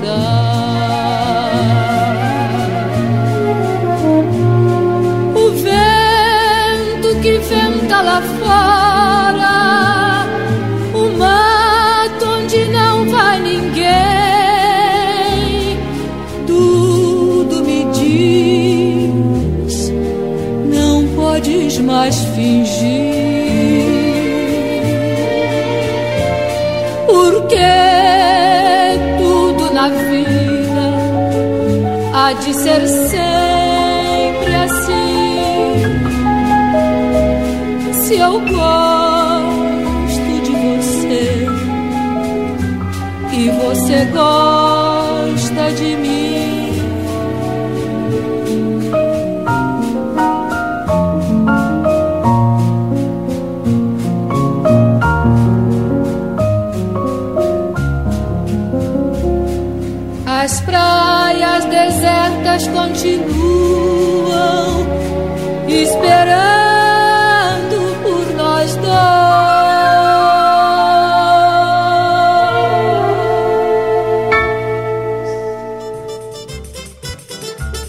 Mais 0.00 0.43
de 32.40 32.54
ser 32.54 32.86
sempre 32.88 34.54
assim. 34.54 35.82
Se 37.92 38.14
eu 38.16 38.40
gosto 38.40 39.62
de 40.42 40.52
você 40.52 41.46
e 43.32 43.50
você 43.50 44.04
gosta 44.06 44.53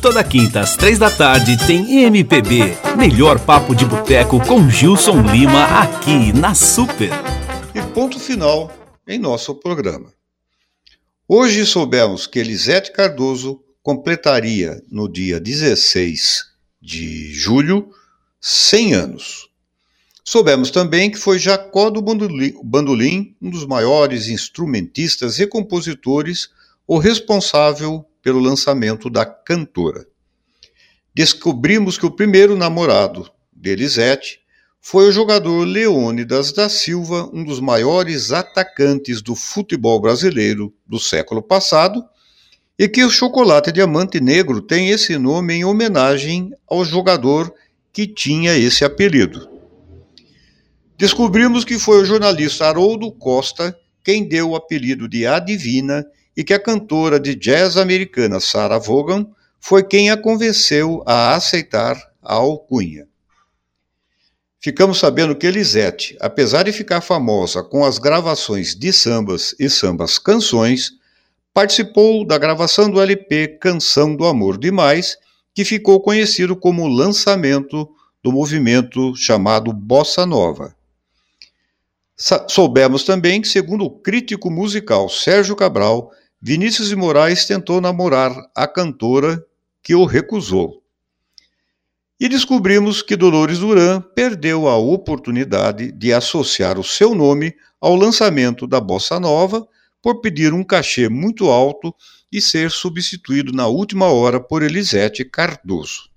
Toda 0.05 0.23
quinta 0.23 0.59
às 0.59 0.75
três 0.75 0.99
da 0.99 1.09
tarde 1.09 1.57
tem 1.65 2.03
MPB, 2.03 2.77
melhor 2.95 3.43
papo 3.43 3.73
de 3.73 3.87
boteco 3.87 4.39
com 4.45 4.69
Gilson 4.69 5.19
Lima 5.23 5.63
aqui 5.81 6.31
na 6.31 6.53
Super. 6.53 7.09
E 7.73 7.81
ponto 7.91 8.19
final 8.19 8.71
em 9.07 9.17
nosso 9.17 9.55
programa. 9.55 10.13
Hoje 11.27 11.65
soubemos 11.65 12.27
que 12.27 12.37
Elisete 12.37 12.91
Cardoso 12.91 13.59
completaria 13.81 14.79
no 14.91 15.11
dia 15.11 15.39
16 15.39 16.51
de 16.79 17.33
julho 17.33 17.89
100 18.39 18.93
anos. 18.93 19.49
Soubemos 20.23 20.69
também 20.69 21.09
que 21.09 21.17
foi 21.17 21.39
Jacó 21.39 21.89
do 21.89 21.99
Bandolim, 21.99 23.35
um 23.41 23.49
dos 23.49 23.65
maiores 23.65 24.27
instrumentistas 24.27 25.39
e 25.39 25.47
compositores, 25.47 26.49
o 26.87 26.99
responsável 26.99 28.05
pelo 28.25 28.39
lançamento 28.39 29.07
da 29.07 29.23
cantora. 29.23 30.03
Descobrimos 31.13 31.95
que 31.95 32.07
o 32.07 32.11
primeiro 32.11 32.57
namorado 32.57 33.29
de 33.53 33.69
Elisete 33.69 34.39
foi 34.81 35.07
o 35.07 35.11
jogador 35.11 35.63
Leônidas 35.63 36.51
da 36.51 36.67
Silva, 36.67 37.29
um 37.31 37.43
dos 37.43 37.59
maiores 37.59 38.31
atacantes 38.31 39.21
do 39.21 39.35
futebol 39.35 40.01
brasileiro 40.01 40.73
do 40.87 40.99
século 40.99 41.39
passado, 41.39 42.03
e 42.79 42.89
que 42.89 43.03
o 43.03 43.11
chocolate 43.11 43.71
diamante 43.71 44.19
negro 44.19 44.59
tem 44.59 44.89
esse 44.89 45.19
nome 45.19 45.53
em 45.53 45.63
homenagem 45.63 46.51
ao 46.67 46.83
jogador 46.83 47.53
que 47.93 48.07
tinha 48.07 48.57
esse 48.57 48.83
apelido. 48.83 49.47
Descobrimos 50.97 51.63
que 51.63 51.77
foi 51.77 52.01
o 52.01 52.05
jornalista 52.05 52.65
Haroldo 52.65 53.11
Costa 53.11 53.77
quem 54.03 54.27
deu 54.27 54.49
o 54.49 54.55
apelido 54.55 55.07
de 55.07 55.27
Adivina 55.27 56.03
e 56.35 56.43
que 56.43 56.53
a 56.53 56.59
cantora 56.59 57.19
de 57.19 57.35
jazz 57.35 57.77
americana 57.77 58.39
Sarah 58.39 58.79
Vaughan 58.79 59.27
foi 59.59 59.83
quem 59.83 60.11
a 60.11 60.17
convenceu 60.17 61.01
a 61.05 61.35
aceitar 61.35 61.95
a 62.21 62.35
alcunha. 62.35 63.07
Ficamos 64.59 64.97
sabendo 64.97 65.35
que 65.35 65.45
Elisete, 65.45 66.17
apesar 66.19 66.63
de 66.63 66.71
ficar 66.71 67.01
famosa 67.01 67.63
com 67.63 67.85
as 67.85 67.99
gravações 67.99 68.75
de 68.75 68.91
sambas 68.91 69.55
e 69.59 69.69
sambas 69.69 70.17
canções, 70.17 70.93
participou 71.53 72.25
da 72.25 72.37
gravação 72.37 72.89
do 72.89 72.99
LP 72.99 73.59
Canção 73.59 74.15
do 74.15 74.25
Amor 74.25 74.57
Demais, 74.57 75.17
que 75.53 75.63
ficou 75.63 76.01
conhecido 76.01 76.55
como 76.55 76.87
lançamento 76.87 77.87
do 78.21 78.31
movimento 78.31 79.15
chamado 79.15 79.71
Bossa 79.71 80.25
Nova. 80.25 80.75
Soubemos 82.47 83.03
também 83.03 83.41
que, 83.41 83.47
segundo 83.47 83.85
o 83.85 83.89
crítico 83.89 84.49
musical 84.49 85.07
Sérgio 85.09 85.55
Cabral, 85.55 86.11
Vinícius 86.47 86.89
de 86.89 86.95
Moraes 86.95 87.43
tentou 87.45 87.81
namorar 87.81 88.31
a 88.53 88.67
cantora, 88.67 89.43
que 89.81 89.95
o 89.95 90.05
recusou. 90.05 90.83
E 92.19 92.29
descobrimos 92.29 93.01
que 93.01 93.15
Dolores 93.15 93.57
Duran 93.57 93.99
perdeu 93.99 94.67
a 94.67 94.77
oportunidade 94.77 95.91
de 95.91 96.13
associar 96.13 96.77
o 96.77 96.83
seu 96.83 97.15
nome 97.15 97.55
ao 97.81 97.95
lançamento 97.95 98.67
da 98.67 98.79
Bossa 98.79 99.19
Nova 99.19 99.67
por 100.03 100.21
pedir 100.21 100.53
um 100.53 100.63
cachê 100.63 101.09
muito 101.09 101.49
alto 101.49 101.91
e 102.31 102.39
ser 102.39 102.69
substituído 102.69 103.51
na 103.51 103.65
última 103.65 104.05
hora 104.11 104.39
por 104.39 104.61
Elisete 104.61 105.25
Cardoso. 105.25 106.11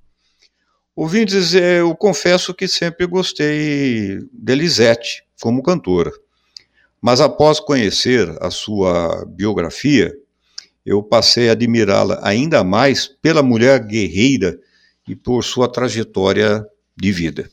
Ouvintes, 0.94 1.54
eu 1.54 1.96
confesso 1.96 2.52
que 2.52 2.68
sempre 2.68 3.06
gostei 3.06 4.18
de 4.30 4.52
Elisete 4.52 5.24
como 5.40 5.62
cantora, 5.62 6.12
mas 7.00 7.20
após 7.20 7.60
conhecer 7.60 8.36
a 8.40 8.50
sua 8.50 9.24
biografia, 9.26 10.12
eu 10.84 11.02
passei 11.02 11.48
a 11.48 11.52
admirá-la 11.52 12.20
ainda 12.22 12.64
mais 12.64 13.06
pela 13.06 13.42
mulher 13.42 13.84
guerreira 13.84 14.58
e 15.06 15.14
por 15.14 15.44
sua 15.44 15.68
trajetória 15.68 16.66
de 16.96 17.12
vida. 17.12 17.50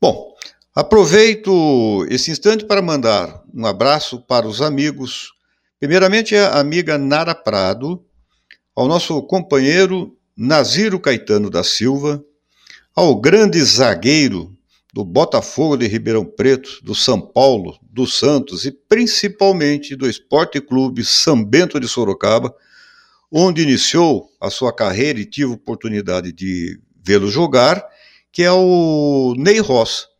Bom, 0.00 0.32
Aproveito 0.74 2.06
esse 2.08 2.30
instante 2.30 2.64
para 2.64 2.80
mandar 2.80 3.42
um 3.52 3.66
abraço 3.66 4.18
para 4.22 4.48
os 4.48 4.62
amigos, 4.62 5.34
primeiramente 5.78 6.34
a 6.34 6.58
amiga 6.58 6.96
Nara 6.96 7.34
Prado, 7.34 8.02
ao 8.74 8.88
nosso 8.88 9.20
companheiro 9.24 10.16
Naziro 10.34 10.98
Caetano 10.98 11.50
da 11.50 11.62
Silva, 11.62 12.24
ao 12.96 13.14
grande 13.20 13.62
zagueiro 13.62 14.51
do 14.92 15.04
Botafogo 15.04 15.76
de 15.76 15.86
Ribeirão 15.86 16.24
Preto, 16.24 16.80
do 16.82 16.94
São 16.94 17.20
Paulo, 17.20 17.78
do 17.82 18.06
Santos 18.06 18.66
e 18.66 18.70
principalmente 18.70 19.96
do 19.96 20.08
Esporte 20.08 20.60
Clube 20.60 21.04
São 21.04 21.42
Bento 21.42 21.80
de 21.80 21.88
Sorocaba, 21.88 22.54
onde 23.30 23.62
iniciou 23.62 24.28
a 24.40 24.50
sua 24.50 24.72
carreira 24.72 25.18
e 25.18 25.24
tive 25.24 25.52
oportunidade 25.52 26.32
de 26.32 26.78
vê-lo 27.02 27.30
jogar, 27.30 27.82
que 28.30 28.42
é 28.42 28.52
o 28.52 29.34
Ney 29.38 29.58
Ross 29.58 30.12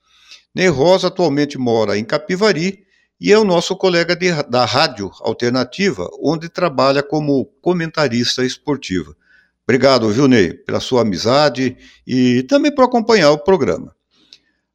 Ney 0.55 0.69
Rosa 0.69 1.07
atualmente 1.07 1.57
mora 1.57 1.97
em 1.97 2.05
Capivari 2.05 2.85
e 3.19 3.33
é 3.33 3.39
o 3.39 3.45
nosso 3.45 3.75
colega 3.75 4.15
de, 4.15 4.31
da 4.51 4.67
Rádio 4.67 5.11
Alternativa, 5.21 6.07
onde 6.21 6.49
trabalha 6.49 7.03
como 7.03 7.47
comentarista 7.63 8.45
esportiva. 8.45 9.17
Obrigado, 9.65 10.11
viu, 10.11 10.29
Ney, 10.29 10.53
pela 10.53 10.79
sua 10.79 11.03
amizade 11.03 11.77
e 12.07 12.43
também 12.43 12.75
por 12.75 12.85
acompanhar 12.85 13.31
o 13.31 13.39
programa. 13.39 13.95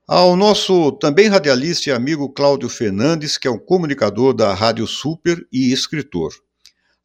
Ao 0.10 0.38
nosso 0.38 0.94
também 0.94 1.28
radialista 1.28 1.90
e 1.90 1.92
amigo 1.92 2.30
Cláudio 2.30 2.70
Fernandes, 2.70 3.38
que 3.38 3.46
é 3.46 3.52
um 3.52 3.60
comunicador 3.60 4.34
da 4.34 4.54
Rádio 4.54 4.88
Super 4.88 5.46
e 5.52 5.74
escritor. 5.74 6.32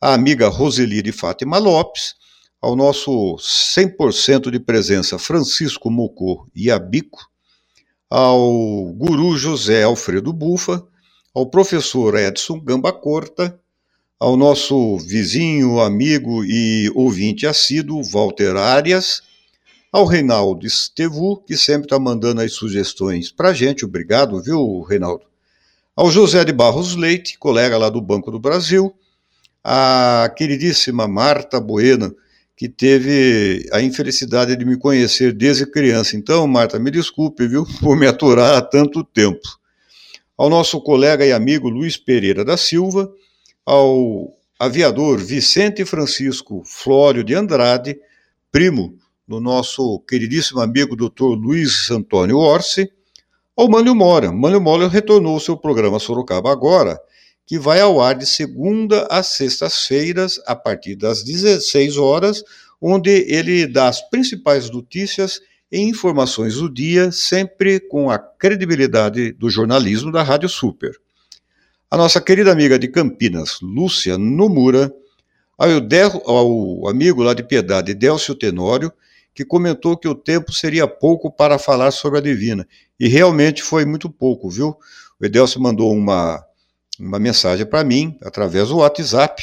A 0.00 0.14
amiga 0.14 0.46
Roseli 0.46 1.02
de 1.02 1.10
Fátima 1.10 1.58
Lopes, 1.58 2.14
ao 2.60 2.76
nosso 2.76 3.34
100% 3.40 4.52
de 4.52 4.60
presença 4.60 5.18
Francisco 5.18 5.90
Mocô 5.90 6.46
e 6.54 6.70
Abico, 6.70 7.28
ao 8.08 8.92
guru 8.92 9.36
José 9.36 9.82
Alfredo 9.82 10.32
Bufa, 10.32 10.86
ao 11.34 11.46
professor 11.46 12.16
Edson 12.16 12.60
Gamba 12.60 12.92
Corta, 12.92 13.58
ao 14.16 14.36
nosso 14.36 14.96
vizinho, 14.98 15.80
amigo 15.80 16.44
e 16.44 16.88
ouvinte 16.94 17.48
assíduo 17.48 18.00
Walter 18.04 18.54
Arias, 18.56 19.22
ao 19.92 20.06
Reinaldo 20.06 20.66
Estevu, 20.66 21.36
que 21.36 21.54
sempre 21.54 21.84
está 21.84 21.98
mandando 21.98 22.40
as 22.40 22.54
sugestões 22.54 23.30
para 23.30 23.50
a 23.50 23.52
gente, 23.52 23.84
obrigado, 23.84 24.42
viu, 24.42 24.80
Reinaldo? 24.80 25.26
Ao 25.94 26.10
José 26.10 26.42
de 26.46 26.52
Barros 26.52 26.96
Leite, 26.96 27.38
colega 27.38 27.76
lá 27.76 27.90
do 27.90 28.00
Banco 28.00 28.30
do 28.30 28.40
Brasil, 28.40 28.94
a 29.62 30.32
queridíssima 30.34 31.06
Marta 31.06 31.60
Bueno, 31.60 32.16
que 32.56 32.70
teve 32.70 33.68
a 33.70 33.82
infelicidade 33.82 34.56
de 34.56 34.64
me 34.64 34.78
conhecer 34.78 35.34
desde 35.34 35.66
criança. 35.66 36.16
Então, 36.16 36.46
Marta, 36.46 36.78
me 36.78 36.90
desculpe, 36.90 37.46
viu, 37.46 37.66
por 37.78 37.94
me 37.94 38.06
aturar 38.06 38.56
há 38.56 38.62
tanto 38.62 39.04
tempo. 39.04 39.46
Ao 40.38 40.48
nosso 40.48 40.80
colega 40.80 41.26
e 41.26 41.32
amigo 41.32 41.68
Luiz 41.68 41.98
Pereira 41.98 42.42
da 42.42 42.56
Silva, 42.56 43.12
ao 43.66 44.32
aviador 44.58 45.18
Vicente 45.18 45.84
Francisco 45.84 46.62
Flório 46.64 47.22
de 47.22 47.34
Andrade, 47.34 47.98
primo 48.50 49.01
do 49.32 49.40
nosso 49.40 49.98
queridíssimo 50.00 50.60
amigo 50.60 50.94
Dr. 50.94 51.38
Luiz 51.40 51.90
Antônio 51.90 52.36
Orsi, 52.36 52.92
ao 53.56 53.66
Mânio 53.66 53.94
Mora. 53.94 54.30
Mânio 54.30 54.60
Mora 54.60 54.88
retornou 54.88 55.32
ao 55.32 55.40
seu 55.40 55.56
programa 55.56 55.98
Sorocaba 55.98 56.52
Agora, 56.52 57.00
que 57.46 57.58
vai 57.58 57.80
ao 57.80 57.98
ar 57.98 58.14
de 58.14 58.26
segunda 58.26 59.06
a 59.10 59.22
sextas-feiras, 59.22 60.38
a 60.46 60.54
partir 60.54 60.96
das 60.96 61.24
16 61.24 61.96
horas, 61.96 62.44
onde 62.78 63.08
ele 63.26 63.66
dá 63.66 63.88
as 63.88 64.06
principais 64.10 64.68
notícias 64.68 65.40
e 65.70 65.80
informações 65.80 66.56
do 66.56 66.68
dia, 66.68 67.10
sempre 67.10 67.80
com 67.80 68.10
a 68.10 68.18
credibilidade 68.18 69.32
do 69.32 69.48
jornalismo 69.48 70.12
da 70.12 70.22
Rádio 70.22 70.50
Super. 70.50 70.92
A 71.90 71.96
nossa 71.96 72.20
querida 72.20 72.52
amiga 72.52 72.78
de 72.78 72.86
Campinas, 72.86 73.60
Lúcia 73.62 74.18
Nomura, 74.18 74.92
ao, 75.56 76.30
ao 76.30 76.88
amigo 76.88 77.22
lá 77.22 77.32
de 77.32 77.42
Piedade, 77.42 77.94
Délcio 77.94 78.34
Tenório, 78.34 78.92
que 79.34 79.44
comentou 79.44 79.96
que 79.96 80.08
o 80.08 80.14
tempo 80.14 80.52
seria 80.52 80.86
pouco 80.86 81.30
para 81.30 81.58
falar 81.58 81.90
sobre 81.90 82.18
a 82.18 82.22
Divina. 82.22 82.66
E 82.98 83.08
realmente 83.08 83.62
foi 83.62 83.84
muito 83.84 84.10
pouco, 84.10 84.48
viu? 84.50 84.76
O 85.20 85.24
Edelcio 85.24 85.60
mandou 85.60 85.92
uma, 85.92 86.44
uma 86.98 87.18
mensagem 87.18 87.64
para 87.64 87.82
mim, 87.84 88.16
através 88.22 88.68
do 88.68 88.78
WhatsApp, 88.78 89.42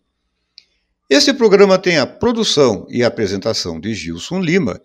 Este 1.08 1.32
programa 1.32 1.78
tem 1.78 1.96
a 1.96 2.06
produção 2.06 2.86
e 2.90 3.02
apresentação 3.02 3.80
de 3.80 3.94
Gilson 3.94 4.40
Lima 4.40 4.78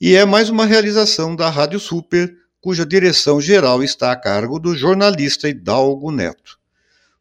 e 0.00 0.14
é 0.14 0.24
mais 0.24 0.48
uma 0.48 0.64
realização 0.64 1.36
da 1.36 1.50
Rádio 1.50 1.78
Super, 1.78 2.34
cuja 2.58 2.86
direção 2.86 3.38
geral 3.38 3.82
está 3.82 4.12
a 4.12 4.16
cargo 4.16 4.58
do 4.58 4.74
jornalista 4.74 5.46
Hidalgo 5.46 6.10
Neto. 6.10 6.58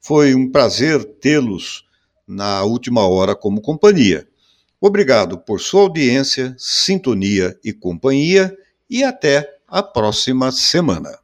Foi 0.07 0.35
um 0.35 0.51
prazer 0.51 1.03
tê-los 1.19 1.83
na 2.27 2.61
última 2.61 3.07
hora 3.07 3.35
como 3.35 3.59
companhia. 3.59 4.27
Obrigado 4.79 5.35
por 5.39 5.59
sua 5.59 5.81
audiência, 5.81 6.55
sintonia 6.59 7.59
e 7.63 7.73
companhia 7.73 8.55
e 8.87 9.03
até 9.03 9.57
a 9.67 9.81
próxima 9.81 10.51
semana. 10.51 11.17